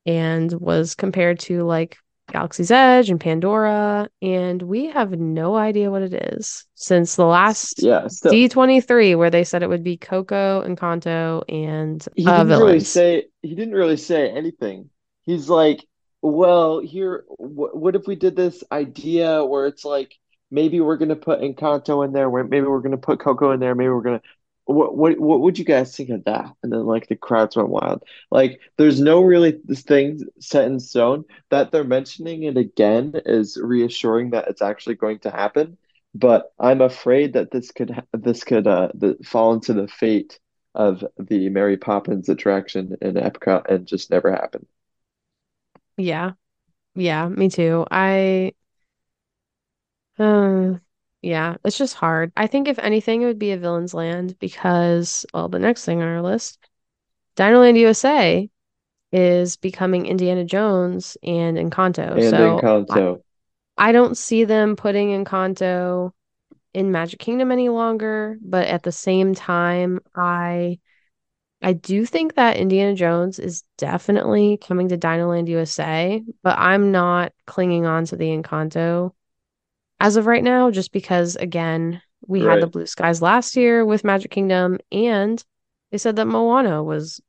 and 0.07 0.53
was 0.55 0.95
compared 0.95 1.39
to 1.41 1.65
like 1.65 1.99
Galaxy's 2.33 2.71
Edge 2.71 3.11
and 3.11 3.21
Pandora, 3.21 4.09
and 4.23 4.61
we 4.63 4.87
have 4.87 5.13
no 5.13 5.55
idea 5.57 5.91
what 5.91 6.03
it 6.03 6.15
is 6.15 6.67
since 6.75 7.17
the 7.17 7.27
last 7.27 7.83
Yeah, 7.83 8.09
D23 8.25 9.17
where 9.17 9.31
they 9.31 9.45
said 9.45 9.63
it 9.63 9.69
would 9.69 9.85
be 9.85 9.97
Coco, 9.97 10.63
Encanto, 10.67 11.43
and 11.49 12.07
he 12.17 12.25
uh 12.25 12.45
didn't 12.45 12.59
really 12.59 12.81
say 12.81 13.27
he 13.43 13.55
didn't 13.55 13.75
really 13.75 13.97
say 13.97 14.31
anything. 14.31 14.91
He's 15.23 15.49
like, 15.49 15.85
well, 16.23 16.81
here, 16.81 17.25
wh 17.29 17.75
what 17.75 17.95
if 17.97 18.07
we 18.07 18.17
did 18.17 18.37
this 18.37 18.65
idea 18.73 19.45
where 19.45 19.67
it's 19.67 19.85
like 19.85 20.15
maybe 20.51 20.81
we're 20.81 20.97
gonna 20.97 21.17
put 21.17 21.41
Encanto 21.41 22.05
in 22.05 22.13
there, 22.13 22.31
where 22.31 22.45
maybe 22.45 22.67
we're 22.67 22.81
gonna 22.81 22.97
put 22.97 23.21
Coco 23.21 23.53
in 23.53 23.61
there, 23.61 23.75
maybe 23.75 23.91
we're 23.91 24.03
gonna 24.03 24.23
what 24.67 24.97
what 24.97 25.19
what 25.19 25.41
would 25.41 25.59
you 25.59 25.65
guys 25.65 25.95
think 25.97 26.11
of 26.11 26.25
that? 26.25 26.51
And 26.63 26.73
then 26.73 26.87
like 26.87 27.09
the 27.09 27.17
crowds 27.17 27.57
went 27.57 27.69
wild. 27.69 28.03
Like 28.31 28.61
there's 28.79 29.01
no 29.01 29.23
really 29.23 29.61
this 29.65 29.83
thing 29.83 30.21
set 30.41 30.67
in 30.67 30.81
stone. 30.81 31.25
That 31.51 31.71
they're 31.73 31.85
mentioning 31.85 32.45
it 32.45 32.57
again 32.57 33.13
is 33.27 33.59
reassuring 33.61 34.31
that 34.31 34.49
it's 34.49 34.63
actually 34.63 34.97
going 34.97 35.19
to 35.21 35.31
happen. 35.31 35.77
But 36.15 36.53
I'm 36.59 36.81
afraid 36.81 37.35
that 37.35 37.51
this 37.51 37.71
could 37.73 38.03
this 38.13 38.45
could 38.45 38.67
uh 38.67 38.89
the, 38.95 39.17
fall 39.25 39.53
into 39.55 39.75
the 39.75 39.89
fate 39.89 40.39
of 40.75 41.05
the 41.19 41.49
Mary 41.51 41.77
Poppins 41.77 42.29
attraction 42.29 42.97
in 43.03 43.15
Epcot 43.15 43.67
and 43.69 43.87
just 43.87 44.11
never 44.11 44.31
happen. 44.33 44.67
Yeah, 45.97 46.33
yeah, 46.95 47.29
me 47.29 47.49
too. 47.49 47.87
I 47.91 48.53
uh 50.19 50.75
yeah, 51.25 51.57
it's 51.65 51.79
just 51.79 51.95
hard. 51.95 52.33
I 52.37 52.47
think 52.47 52.69
if 52.69 52.79
anything, 52.79 53.23
it 53.23 53.27
would 53.27 53.39
be 53.39 53.53
a 53.53 53.59
Villains 53.59 53.95
Land 53.95 54.39
because, 54.39 55.27
well, 55.35 55.49
the 55.49 55.59
next 55.59 55.85
thing 55.85 56.03
on 56.03 56.09
our 56.09 56.23
list, 56.23 56.59
Dinoland 57.37 57.79
USA 57.79 58.51
is 59.13 59.57
becoming 59.57 60.07
Indiana 60.07 60.45
Jones 60.45 61.17
and 61.23 61.59
Encanto. 61.59 62.17
And 62.17 62.25
So 62.25 62.67
I, 62.91 63.03
I 63.79 63.93
don't 63.93 64.17
see 64.17 64.45
them 64.45 64.77
putting 64.77 65.11
Encanto 65.11 66.13
in 66.75 66.93
Magic 66.93 67.21
Kingdom 67.21 67.53
any 67.53 67.69
longer, 67.71 68.39
but 68.43 68.69
at 68.69 68.83
the 68.85 68.93
same 68.93 69.35
time, 69.35 70.01
I 70.17 70.81
I 71.63 71.73
do 71.73 72.05
think 72.07 72.35
that 72.35 72.57
Indiana 72.59 72.95
Jones 72.95 73.39
is 73.39 73.65
definitely 73.79 74.59
coming 74.59 74.89
to 74.89 74.99
Dinoland 74.99 75.49
USA, 75.49 76.23
but 76.43 76.59
I'm 76.59 76.93
not 76.93 77.33
clinging 77.47 77.87
on 77.87 78.05
to 78.07 78.17
the 78.17 78.27
Encanto 78.37 79.13
as 80.05 80.17
of 80.17 80.27
right 80.27 80.45
now, 80.45 80.71
just 80.71 80.93
because, 80.93 81.35
again, 81.37 82.03
we 82.27 82.43
had 82.43 82.61
the 82.61 82.67
blue 82.67 82.85
skies 82.85 83.23
last 83.23 83.57
year 83.57 83.87
with 83.87 84.05
Magic 84.05 84.31
Kingdom, 84.31 84.79
and 84.93 85.43
they 85.91 85.97
said 85.97 86.17
that 86.17 86.27
Moana 86.27 86.85
was 86.85 87.23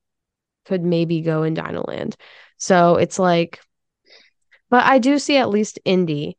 could 0.66 0.84
maybe 0.84 1.22
go 1.22 1.44
in 1.44 1.56
Dinoland. 1.56 2.16
So 2.58 2.98
it's 2.98 3.18
like, 3.18 3.62
but 4.70 4.84
I 4.84 4.98
do 4.98 5.20
see 5.20 5.38
at 5.38 5.48
least 5.48 5.80
Indy 5.86 6.38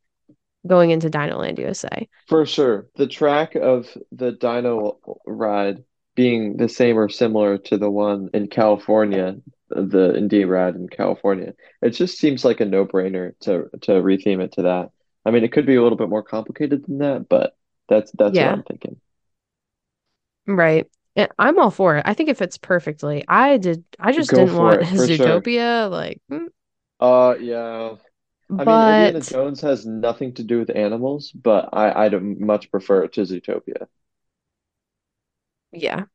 going 0.67 0.91
into 0.91 1.09
Dinoland 1.09 1.59
USA. 1.59 2.07
For 2.29 2.45
sure. 2.45 2.87
The 2.97 3.07
track 3.07 3.55
of 3.55 3.89
the 4.13 4.33
Dino 4.33 4.99
ride 5.25 5.85
being 6.17 6.59
the 6.59 6.69
same 6.69 6.99
or 6.99 7.09
similar 7.09 7.57
to 7.57 7.79
the 7.79 7.91
one 7.91 8.29
in 8.35 8.49
California, 8.49 9.37
the 9.71 10.15
Indy 10.15 10.45
ride 10.45 10.75
in 10.75 10.89
California. 10.89 11.55
It 11.81 11.91
just 11.91 12.19
seems 12.19 12.45
like 12.45 12.61
a 12.61 12.67
no-brainer 12.67 13.33
to 13.41 13.71
to 13.83 13.93
retheme 13.93 14.43
it 14.43 14.53
to 14.53 14.63
that. 14.63 14.91
I 15.27 15.33
mean, 15.33 15.45
it 15.45 15.53
could 15.53 15.67
be 15.67 15.77
a 15.77 15.83
little 15.85 15.99
bit 15.99 16.11
more 16.11 16.25
complicated 16.25 16.87
than 16.87 16.99
that, 17.01 17.29
but 17.29 17.57
that's 17.89 18.13
that's 18.13 18.41
what 18.41 18.53
I'm 18.53 18.65
thinking. 18.65 19.01
right. 20.47 20.87
And 21.17 21.31
I'm 21.39 21.59
all 21.59 21.71
for 21.71 21.97
it. 21.97 22.03
I 22.07 22.15
think 22.15 22.29
it 22.29 22.37
fits 22.37 22.59
perfectly. 22.59 23.25
I 23.27 23.57
did, 23.57 23.85
I 23.99 24.13
just 24.13 24.35
Go 24.35 24.35
didn't 24.35 24.55
want 24.55 24.83
it, 24.83 24.87
for 24.95 25.09
sure. 25.09 25.47
Zootopia, 25.47 25.91
like, 25.91 26.21
mm, 26.31 26.47
Uh, 27.01 27.35
yeah. 27.41 27.97
I 28.59 28.65
mean, 28.67 28.83
Indiana 28.83 29.21
but 29.21 29.25
Jones 29.25 29.61
has 29.63 29.87
nothing 29.87 30.35
to 30.35 30.45
do 30.45 30.61
with 30.61 30.71
animals, 30.77 31.33
but 31.33 31.71
I 31.75 32.07
I'd 32.07 32.23
much 32.23 32.71
prefer 32.71 33.05
it 33.05 33.15
to 33.15 33.23
Zootopia. 33.23 33.89
yeah, 35.73 36.07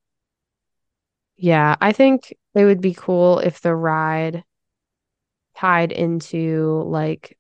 yeah. 1.38 1.76
I 1.82 1.92
think 1.92 2.34
it 2.56 2.66
would 2.66 2.82
be 2.82 2.94
cool 2.94 3.40
if 3.40 3.62
the 3.62 3.76
ride 3.76 4.44
tied 5.56 5.92
into 5.92 6.84
like 6.88 7.38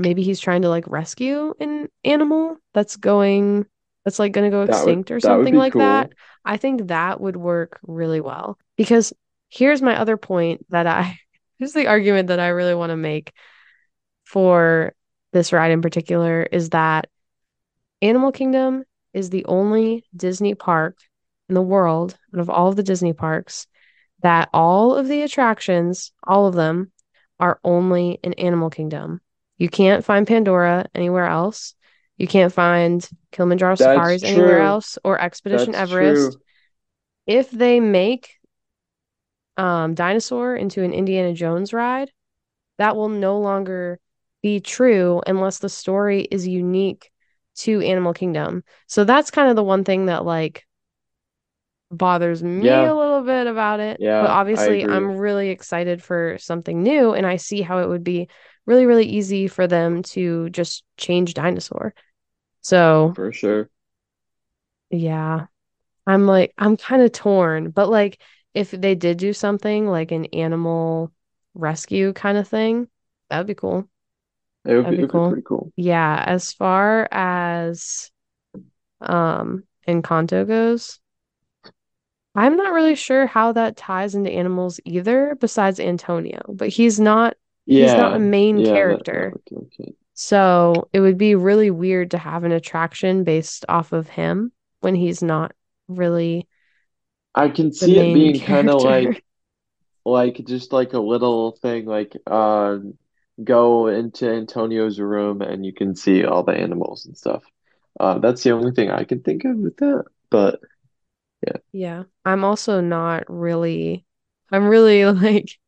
maybe 0.00 0.22
he's 0.22 0.40
trying 0.40 0.62
to 0.62 0.68
like 0.68 0.84
rescue 0.88 1.54
an 1.60 1.88
animal 2.04 2.56
that's 2.74 2.96
going 2.96 3.66
that's 4.04 4.18
like 4.18 4.32
going 4.32 4.50
to 4.50 4.56
go 4.56 4.64
That 4.64 4.70
would 4.70 4.78
extinct 4.78 5.10
or 5.10 5.20
something 5.20 5.56
like 5.56 5.74
that. 5.74 6.12
I 6.44 6.56
think 6.56 6.88
that 6.88 7.20
would 7.20 7.36
work 7.36 7.78
really 7.82 8.20
well 8.20 8.58
because 8.76 9.12
here's 9.48 9.82
my 9.82 9.96
other 9.96 10.16
point 10.16 10.64
that 10.70 10.86
I 10.86 11.18
here's 11.58 11.72
the 11.72 11.86
argument 11.86 12.28
that 12.28 12.40
I 12.40 12.48
really 12.48 12.74
want 12.74 12.90
to 12.90 12.96
make 12.96 13.32
for 14.24 14.94
this 15.32 15.52
ride 15.52 15.70
in 15.70 15.82
particular 15.82 16.42
is 16.42 16.70
that 16.70 17.08
Animal 18.02 18.32
Kingdom 18.32 18.84
is 19.12 19.30
the 19.30 19.44
only 19.44 20.04
Disney 20.16 20.54
park 20.54 20.96
in 21.48 21.54
the 21.54 21.62
world 21.62 22.16
out 22.34 22.40
of 22.40 22.48
all 22.48 22.68
of 22.68 22.76
the 22.76 22.82
Disney 22.82 23.12
parks 23.12 23.66
that 24.22 24.48
all 24.52 24.94
of 24.94 25.08
the 25.08 25.22
attractions, 25.22 26.12
all 26.24 26.46
of 26.46 26.54
them, 26.54 26.92
are 27.38 27.58
only 27.64 28.18
in 28.22 28.34
Animal 28.34 28.70
Kingdom. 28.70 29.20
You 29.60 29.68
can't 29.68 30.02
find 30.02 30.26
Pandora 30.26 30.86
anywhere 30.94 31.26
else. 31.26 31.74
You 32.16 32.26
can't 32.26 32.52
find 32.52 33.06
Kilimanjaro 33.30 33.76
That's 33.76 33.82
Safaris 33.82 34.24
anywhere 34.24 34.62
else 34.62 34.98
or 35.04 35.20
Expedition 35.20 35.72
That's 35.72 35.92
Everest. 35.92 36.32
true. 36.32 36.40
If 37.26 37.50
they 37.50 37.78
make 37.78 38.38
um, 39.58 39.94
Dinosaur 39.94 40.56
into 40.56 40.82
an 40.82 40.94
Indiana 40.94 41.34
Jones 41.34 41.74
ride, 41.74 42.10
that 42.78 42.96
will 42.96 43.10
no 43.10 43.38
longer 43.38 44.00
be 44.42 44.60
true 44.60 45.20
unless 45.26 45.58
the 45.58 45.68
story 45.68 46.22
is 46.22 46.48
unique 46.48 47.10
to 47.56 47.82
Animal 47.82 48.14
Kingdom. 48.14 48.64
So 48.86 49.04
that's 49.04 49.30
kind 49.30 49.50
of 49.50 49.56
the 49.56 49.62
one 49.62 49.84
thing 49.84 50.06
that 50.06 50.24
like 50.24 50.64
bothers 51.90 52.42
me 52.42 52.66
a 52.66 52.94
little 52.94 53.20
bit 53.20 53.46
about 53.46 53.80
it. 53.80 53.98
But 53.98 54.04
yeah, 54.06 54.22
I 54.22 54.26
obviously, 54.26 54.86
I'm 54.86 55.18
really 55.18 55.50
excited 55.50 56.02
for 56.02 56.38
something 56.38 56.82
new, 56.82 57.12
and 57.12 57.26
I 57.26 57.36
see 57.36 57.60
how 57.60 57.80
it 57.80 57.88
would 57.88 58.04
be 58.04 58.30
really, 58.66 58.86
really 58.86 59.06
easy 59.06 59.48
for 59.48 59.66
them 59.66 60.02
to 60.02 60.50
just 60.50 60.84
change 60.96 61.34
Dinosaur. 61.34 61.94
So, 62.60 63.14
for 63.14 63.32
sure. 63.32 63.70
yeah, 64.90 65.46
I'm 66.06 66.26
like, 66.26 66.52
I'm 66.58 66.76
kind 66.76 67.02
of 67.02 67.12
torn, 67.12 67.70
but 67.70 67.88
like, 67.88 68.20
if 68.54 68.70
they 68.72 68.94
did 68.94 69.18
do 69.18 69.32
something 69.32 69.86
like 69.86 70.12
an 70.12 70.26
animal 70.26 71.12
rescue 71.54 72.12
kind 72.12 72.38
of 72.38 72.48
thing, 72.48 72.88
that 73.30 73.38
would 73.38 73.46
be 73.46 73.54
cool. 73.54 73.88
It 74.64 74.74
would 74.74 74.88
be 74.88 74.96
That'd 74.96 74.98
be 74.98 75.02
would 75.02 75.12
be 75.24 75.28
pretty 75.28 75.42
cool. 75.46 75.72
Yeah, 75.76 76.24
as 76.26 76.52
far 76.52 77.08
as 77.10 78.10
um 79.00 79.64
Encanto 79.88 80.46
goes, 80.46 81.00
I'm 82.34 82.56
not 82.56 82.72
really 82.72 82.94
sure 82.94 83.26
how 83.26 83.52
that 83.52 83.76
ties 83.76 84.14
into 84.14 84.30
animals 84.30 84.80
either, 84.84 85.36
besides 85.40 85.80
Antonio, 85.80 86.40
but 86.48 86.68
he's 86.68 87.00
not 87.00 87.36
he's 87.66 87.94
not 87.94 88.14
a 88.14 88.18
main 88.18 88.58
yeah, 88.58 88.86
that 88.86 89.06
that 89.06 89.06
character. 89.06 89.32
would 89.32 89.42
make 89.50 89.80
it. 89.80 89.96
So 90.14 90.88
it 90.92 91.00
would 91.00 91.18
be 91.18 91.34
really 91.34 91.70
weird 91.70 92.10
to 92.12 92.18
have 92.18 92.44
an 92.44 92.52
attraction 92.52 93.24
based 93.24 93.64
off 93.68 93.92
of 93.92 94.08
him 94.08 94.52
when 94.80 94.94
he's 94.94 95.22
not 95.22 95.52
really 95.88 96.48
I 97.34 97.48
can 97.48 97.72
see 97.72 97.98
it 97.98 98.12
being 98.12 98.40
kind 98.40 98.68
of 98.68 98.82
like 98.82 99.24
like 100.04 100.44
just 100.46 100.72
like 100.72 100.94
a 100.94 101.00
little 101.00 101.52
thing 101.52 101.86
like 101.86 102.16
uh 102.26 102.78
go 103.44 103.88
into 103.88 104.30
Antonio's 104.30 105.00
room 105.00 105.42
and 105.42 105.64
you 105.66 105.72
can 105.74 105.96
see 105.96 106.24
all 106.24 106.44
the 106.44 106.52
animals 106.52 107.06
and 107.06 107.16
stuff. 107.16 107.44
Uh 108.00 108.18
that's 108.18 108.42
the 108.42 108.52
only 108.52 108.72
thing 108.72 108.90
I 108.90 109.04
can 109.04 109.22
think 109.22 109.44
of 109.44 109.56
with 109.58 109.76
that. 109.78 110.04
But 110.30 110.60
yeah. 111.46 111.58
Yeah. 111.72 112.04
I'm 112.24 112.44
also 112.44 112.80
not 112.80 113.24
really 113.28 114.04
I'm 114.50 114.66
really 114.68 115.04
like 115.12 115.58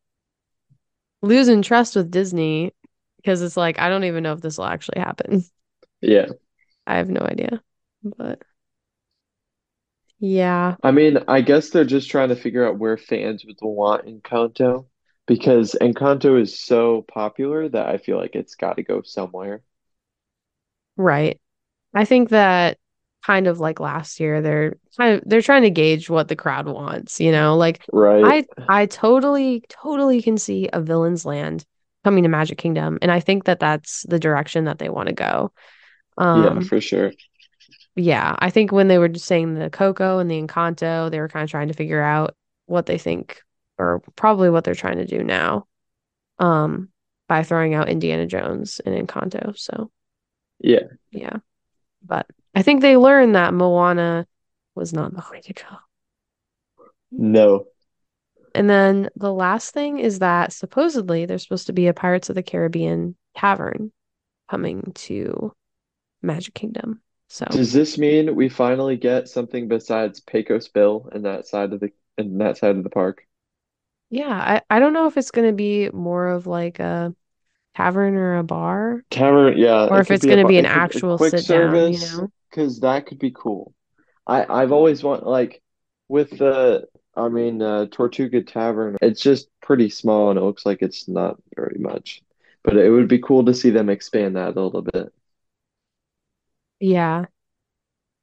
losing 1.23 1.63
trust 1.63 1.95
with 1.95 2.11
Disney 2.11 2.73
because 3.17 3.41
it's 3.41 3.57
like 3.57 3.79
I 3.79 3.89
don't 3.89 4.05
even 4.05 4.23
know 4.23 4.33
if 4.33 4.41
this 4.41 4.59
will 4.59 4.65
actually 4.65 5.01
happen. 5.01 5.43
Yeah. 6.01 6.27
I 6.87 6.97
have 6.97 7.09
no 7.09 7.21
idea. 7.21 7.61
But 8.03 8.41
yeah, 10.19 10.77
I 10.83 10.91
mean, 10.91 11.17
I 11.27 11.41
guess 11.41 11.69
they're 11.69 11.85
just 11.85 12.09
trying 12.11 12.29
to 12.29 12.35
figure 12.35 12.65
out 12.67 12.77
where 12.77 12.97
fans 12.97 13.43
would 13.45 13.57
want 13.61 14.05
Encanto 14.05 14.87
because 15.25 15.75
Encanto 15.81 16.39
is 16.41 16.59
so 16.59 17.01
popular 17.03 17.69
that 17.69 17.87
I 17.87 17.97
feel 17.97 18.17
like 18.17 18.35
it's 18.35 18.55
got 18.55 18.75
to 18.77 18.83
go 18.83 19.01
somewhere. 19.01 19.63
right. 20.97 21.39
I 21.93 22.05
think 22.05 22.29
that 22.29 22.79
kind 23.25 23.47
of 23.47 23.59
like 23.59 23.79
last 23.79 24.19
year, 24.19 24.41
they're 24.41 24.75
kind 24.97 25.15
of 25.15 25.23
they're 25.25 25.41
trying 25.41 25.63
to 25.63 25.69
gauge 25.69 26.09
what 26.09 26.27
the 26.27 26.35
crowd 26.35 26.67
wants, 26.67 27.19
you 27.19 27.31
know? 27.31 27.57
Like 27.57 27.81
Right? 27.91 28.23
I 28.25 28.45
I 28.67 28.85
totally 28.85 29.63
totally 29.69 30.21
can 30.21 30.37
see 30.37 30.69
a 30.71 30.81
Villain's 30.81 31.25
Land 31.25 31.65
coming 32.03 32.23
to 32.23 32.29
Magic 32.29 32.57
Kingdom, 32.57 32.99
and 33.01 33.11
I 33.11 33.19
think 33.19 33.45
that 33.45 33.59
that's 33.59 34.03
the 34.03 34.19
direction 34.19 34.65
that 34.65 34.79
they 34.79 34.89
want 34.89 35.07
to 35.07 35.13
go. 35.15 35.51
Yeah, 36.17 36.49
Um, 36.49 36.61
for 36.61 36.81
sure. 36.81 37.11
yeah, 37.95 38.35
I 38.39 38.49
think 38.49 38.71
when 38.71 38.87
they 38.87 38.97
were 38.97 39.07
just 39.09 39.25
saying 39.25 39.53
the 39.53 39.69
Coco 39.69 40.19
and 40.19 40.29
the 40.29 40.41
Encanto, 40.41 41.09
they 41.11 41.19
were 41.19 41.29
kind 41.29 41.43
of 41.43 41.49
trying 41.49 41.67
to 41.67 41.73
figure 41.73 42.01
out 42.01 42.35
what 42.65 42.85
they 42.85 42.97
think 42.97 43.41
or 43.77 44.01
probably 44.15 44.49
what 44.49 44.63
they're 44.63 44.75
trying 44.75 44.97
to 44.97 45.05
do 45.05 45.23
now, 45.23 45.67
um, 46.39 46.89
by 47.27 47.43
throwing 47.43 47.73
out 47.73 47.89
Indiana 47.89 48.25
Jones 48.25 48.81
and 48.85 48.95
Encanto. 48.95 49.57
So 49.57 49.91
Yeah. 50.59 50.87
yeah. 51.11 51.37
But 52.03 52.27
I 52.55 52.61
think 52.63 52.81
they 52.81 52.97
learned 52.97 53.35
that 53.35 53.53
Moana 53.53 54.27
was 54.75 54.93
not 54.93 55.13
the 55.13 55.23
way 55.31 55.41
to 55.41 55.53
go. 55.53 55.63
No. 57.11 57.67
And 58.55 58.69
then 58.69 59.09
the 59.15 59.33
last 59.33 59.73
thing 59.73 59.99
is 59.99 60.19
that 60.19 60.53
supposedly 60.53 61.25
there's 61.25 61.43
supposed 61.43 61.67
to 61.67 61.73
be 61.73 61.87
a 61.87 61.93
Pirates 61.93 62.29
of 62.29 62.35
the 62.35 62.43
Caribbean 62.43 63.15
tavern 63.35 63.91
coming 64.49 64.91
to 64.95 65.53
Magic 66.21 66.53
Kingdom. 66.53 67.01
So 67.29 67.45
Does 67.51 67.71
this 67.71 67.97
mean 67.97 68.35
we 68.35 68.49
finally 68.49 68.97
get 68.97 69.29
something 69.29 69.69
besides 69.69 70.19
Pecos 70.19 70.67
Bill 70.67 71.09
in 71.13 71.21
that 71.21 71.47
side 71.47 71.71
of 71.71 71.79
the 71.79 71.93
in 72.17 72.37
that 72.39 72.57
side 72.57 72.75
of 72.75 72.83
the 72.83 72.89
park? 72.89 73.25
yeah, 74.09 74.61
I, 74.69 74.75
I 74.75 74.79
don't 74.79 74.93
know 74.93 75.07
if 75.07 75.17
it's 75.17 75.31
going 75.31 75.47
to 75.47 75.53
be 75.55 75.89
more 75.89 76.27
of 76.27 76.45
like 76.47 76.79
a 76.79 77.15
tavern 77.75 78.15
or 78.15 78.37
a 78.37 78.43
bar, 78.43 79.03
Tavern, 79.09 79.57
yeah, 79.57 79.89
or 79.89 79.99
it 79.99 80.01
if 80.01 80.11
it's 80.11 80.25
going 80.25 80.39
to 80.41 80.45
bu- 80.45 80.47
be 80.47 80.59
an 80.59 80.65
it 80.65 80.67
actual 80.67 81.17
sit 81.19 81.47
down, 81.47 81.87
you 81.87 81.99
know? 81.99 82.29
Because 82.53 82.81
that 82.81 83.05
could 83.07 83.19
be 83.19 83.31
cool. 83.31 83.73
I 84.27 84.45
I've 84.63 84.71
always 84.73 85.03
want 85.03 85.25
like 85.27 85.61
with 86.09 86.31
the 86.31 86.87
I 87.15 87.29
mean 87.29 87.61
uh, 87.61 87.87
Tortuga 87.91 88.43
Tavern, 88.43 88.97
it's 89.01 89.21
just 89.21 89.49
pretty 89.61 89.89
small 89.89 90.29
and 90.31 90.39
it 90.39 90.43
looks 90.43 90.65
like 90.65 90.81
it's 90.81 91.07
not 91.09 91.37
very 91.55 91.77
much. 91.79 92.21
But 92.63 92.77
it 92.77 92.89
would 92.91 93.07
be 93.09 93.19
cool 93.19 93.45
to 93.45 93.53
see 93.53 93.71
them 93.71 93.89
expand 93.89 94.37
that 94.37 94.57
a 94.57 94.61
little 94.61 94.83
bit. 94.83 95.13
Yeah. 96.79 97.25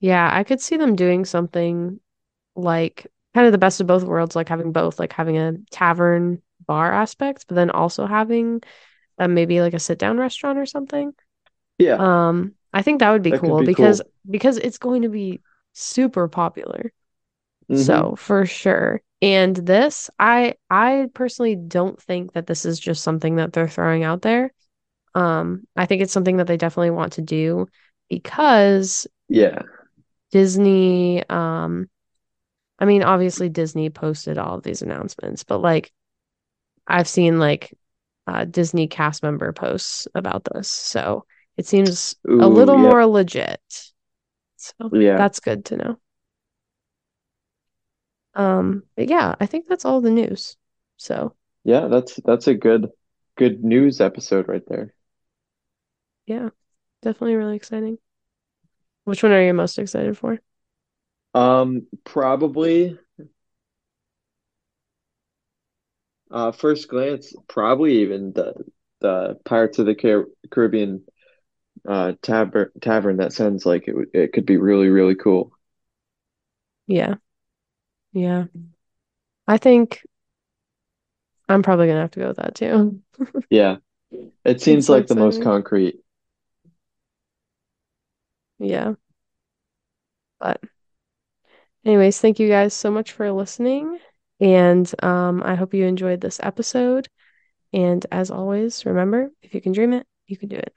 Yeah, 0.00 0.30
I 0.32 0.44
could 0.44 0.60
see 0.60 0.76
them 0.76 0.96
doing 0.96 1.24
something 1.24 2.00
like 2.56 3.06
kind 3.34 3.46
of 3.46 3.52
the 3.52 3.58
best 3.58 3.80
of 3.80 3.86
both 3.88 4.04
worlds, 4.04 4.36
like 4.36 4.48
having 4.48 4.72
both, 4.72 4.98
like 5.00 5.12
having 5.12 5.38
a 5.38 5.54
tavern 5.70 6.42
bar 6.66 6.92
aspect, 6.92 7.46
but 7.48 7.56
then 7.56 7.70
also 7.70 8.06
having 8.06 8.62
a, 9.18 9.28
maybe 9.28 9.60
like 9.62 9.74
a 9.74 9.80
sit 9.80 9.98
down 9.98 10.18
restaurant 10.18 10.58
or 10.58 10.66
something. 10.66 11.14
Yeah, 11.78 11.98
Um, 11.98 12.54
I 12.72 12.82
think 12.82 13.00
that 13.00 13.10
would 13.10 13.22
be 13.22 13.32
that 13.32 13.42
cool 13.42 13.56
be 13.56 13.66
because 13.66 14.00
cool. 14.00 14.04
because 14.28 14.58
it's 14.58 14.78
going 14.78 15.02
to 15.02 15.08
be 15.08 15.40
super 15.72 16.28
popular. 16.28 16.92
hmm 17.68 18.02
So 18.02 18.16
for 18.16 18.46
sure. 18.46 19.02
And 19.22 19.56
this, 19.56 20.10
I 20.18 20.54
I 20.70 21.08
personally 21.14 21.56
don't 21.56 22.00
think 22.02 22.32
that 22.32 22.46
this 22.46 22.64
is 22.66 22.80
just 22.80 23.04
something 23.04 23.36
that 23.36 23.52
they're 23.52 23.68
throwing 23.68 24.04
out 24.04 24.22
there. 24.22 24.52
Um, 25.14 25.66
I 25.76 25.86
think 25.86 26.02
it's 26.02 26.12
something 26.12 26.38
that 26.38 26.48
they 26.48 26.58
definitely 26.58 26.90
want 26.90 27.14
to 27.14 27.22
do 27.22 27.68
because 28.10 29.06
Yeah. 29.28 29.62
Disney, 30.30 31.24
um, 31.28 31.88
I 32.78 32.86
mean, 32.86 33.02
obviously 33.02 33.48
Disney 33.48 33.90
posted 33.90 34.38
all 34.38 34.56
of 34.56 34.62
these 34.62 34.82
announcements, 34.82 35.44
but 35.44 35.60
like 35.60 35.92
I've 36.86 37.08
seen 37.08 37.38
like 37.38 37.74
uh, 38.26 38.44
Disney 38.46 38.88
cast 38.88 39.22
member 39.22 39.52
posts 39.52 40.08
about 40.14 40.44
this, 40.52 40.68
so 40.68 41.26
it 41.60 41.66
seems 41.66 42.16
a 42.38 42.48
little 42.48 42.78
yep. 42.78 42.78
more 42.78 43.06
legit. 43.06 43.60
So 44.56 44.92
Yeah. 44.92 45.16
that's 45.16 45.40
good 45.40 45.64
to 45.66 45.76
know. 45.76 46.00
Um, 48.34 48.84
but 48.96 49.08
yeah, 49.08 49.34
I 49.40 49.46
think 49.46 49.66
that's 49.68 49.84
all 49.84 50.00
the 50.00 50.10
news. 50.10 50.56
So 50.96 51.34
Yeah, 51.64 51.88
that's 51.88 52.16
that's 52.24 52.46
a 52.48 52.54
good 52.54 52.90
good 53.36 53.64
news 53.64 54.00
episode 54.00 54.48
right 54.48 54.62
there. 54.68 54.94
yeah, 56.26 56.50
definitely 57.02 57.36
really 57.36 57.56
exciting. 57.56 57.98
Which 59.04 59.22
one 59.22 59.32
are 59.32 59.42
you 59.44 59.52
most 59.52 59.78
excited 59.78 60.16
for? 60.16 60.38
Um, 61.34 61.86
probably 62.04 62.98
uh 66.30 66.52
first 66.52 66.88
glance, 66.88 67.34
probably 67.48 67.98
even 68.02 68.32
the 68.32 68.54
the 69.00 69.38
Pirates 69.44 69.78
of 69.78 69.86
the 69.86 69.94
Car 69.94 70.26
Caribbean 70.50 71.02
uh 71.88 72.12
tavern 72.22 72.70
tavern 72.80 73.16
that 73.18 73.32
sounds 73.32 73.66
like 73.66 73.88
it 73.88 73.94
would 73.94 74.08
it 74.14 74.32
could 74.32 74.46
be 74.46 74.56
really, 74.56 74.88
really 74.88 75.14
cool. 75.14 75.52
Yeah, 76.86 77.16
yeah. 78.12 78.46
I 79.46 79.58
think 79.58 80.02
I'm 81.48 81.62
probably 81.62 81.86
gonna 81.88 82.00
have 82.00 82.10
to 82.12 82.20
go 82.20 82.28
with 82.28 82.36
that 82.38 82.54
too. 82.54 83.02
Yeah. 83.50 83.76
It 84.44 84.60
seems 84.60 84.88
so 84.88 84.94
like 84.94 85.06
the 85.08 85.14
most 85.14 85.40
concrete. 85.42 86.00
Yeah. 88.58 88.94
But 90.38 90.60
anyways, 91.84 92.20
thank 92.20 92.38
you 92.38 92.48
guys 92.48 92.74
so 92.74 92.90
much 92.90 93.12
for 93.12 93.30
listening. 93.32 93.98
And 94.40 94.90
um, 95.02 95.42
I 95.44 95.54
hope 95.54 95.74
you 95.74 95.84
enjoyed 95.84 96.20
this 96.20 96.40
episode. 96.42 97.08
And 97.72 98.04
as 98.12 98.30
always, 98.30 98.86
remember, 98.86 99.30
if 99.42 99.54
you 99.54 99.60
can 99.60 99.72
dream 99.72 99.92
it, 99.92 100.06
you 100.26 100.36
can 100.36 100.48
do 100.48 100.56
it. 100.56 100.74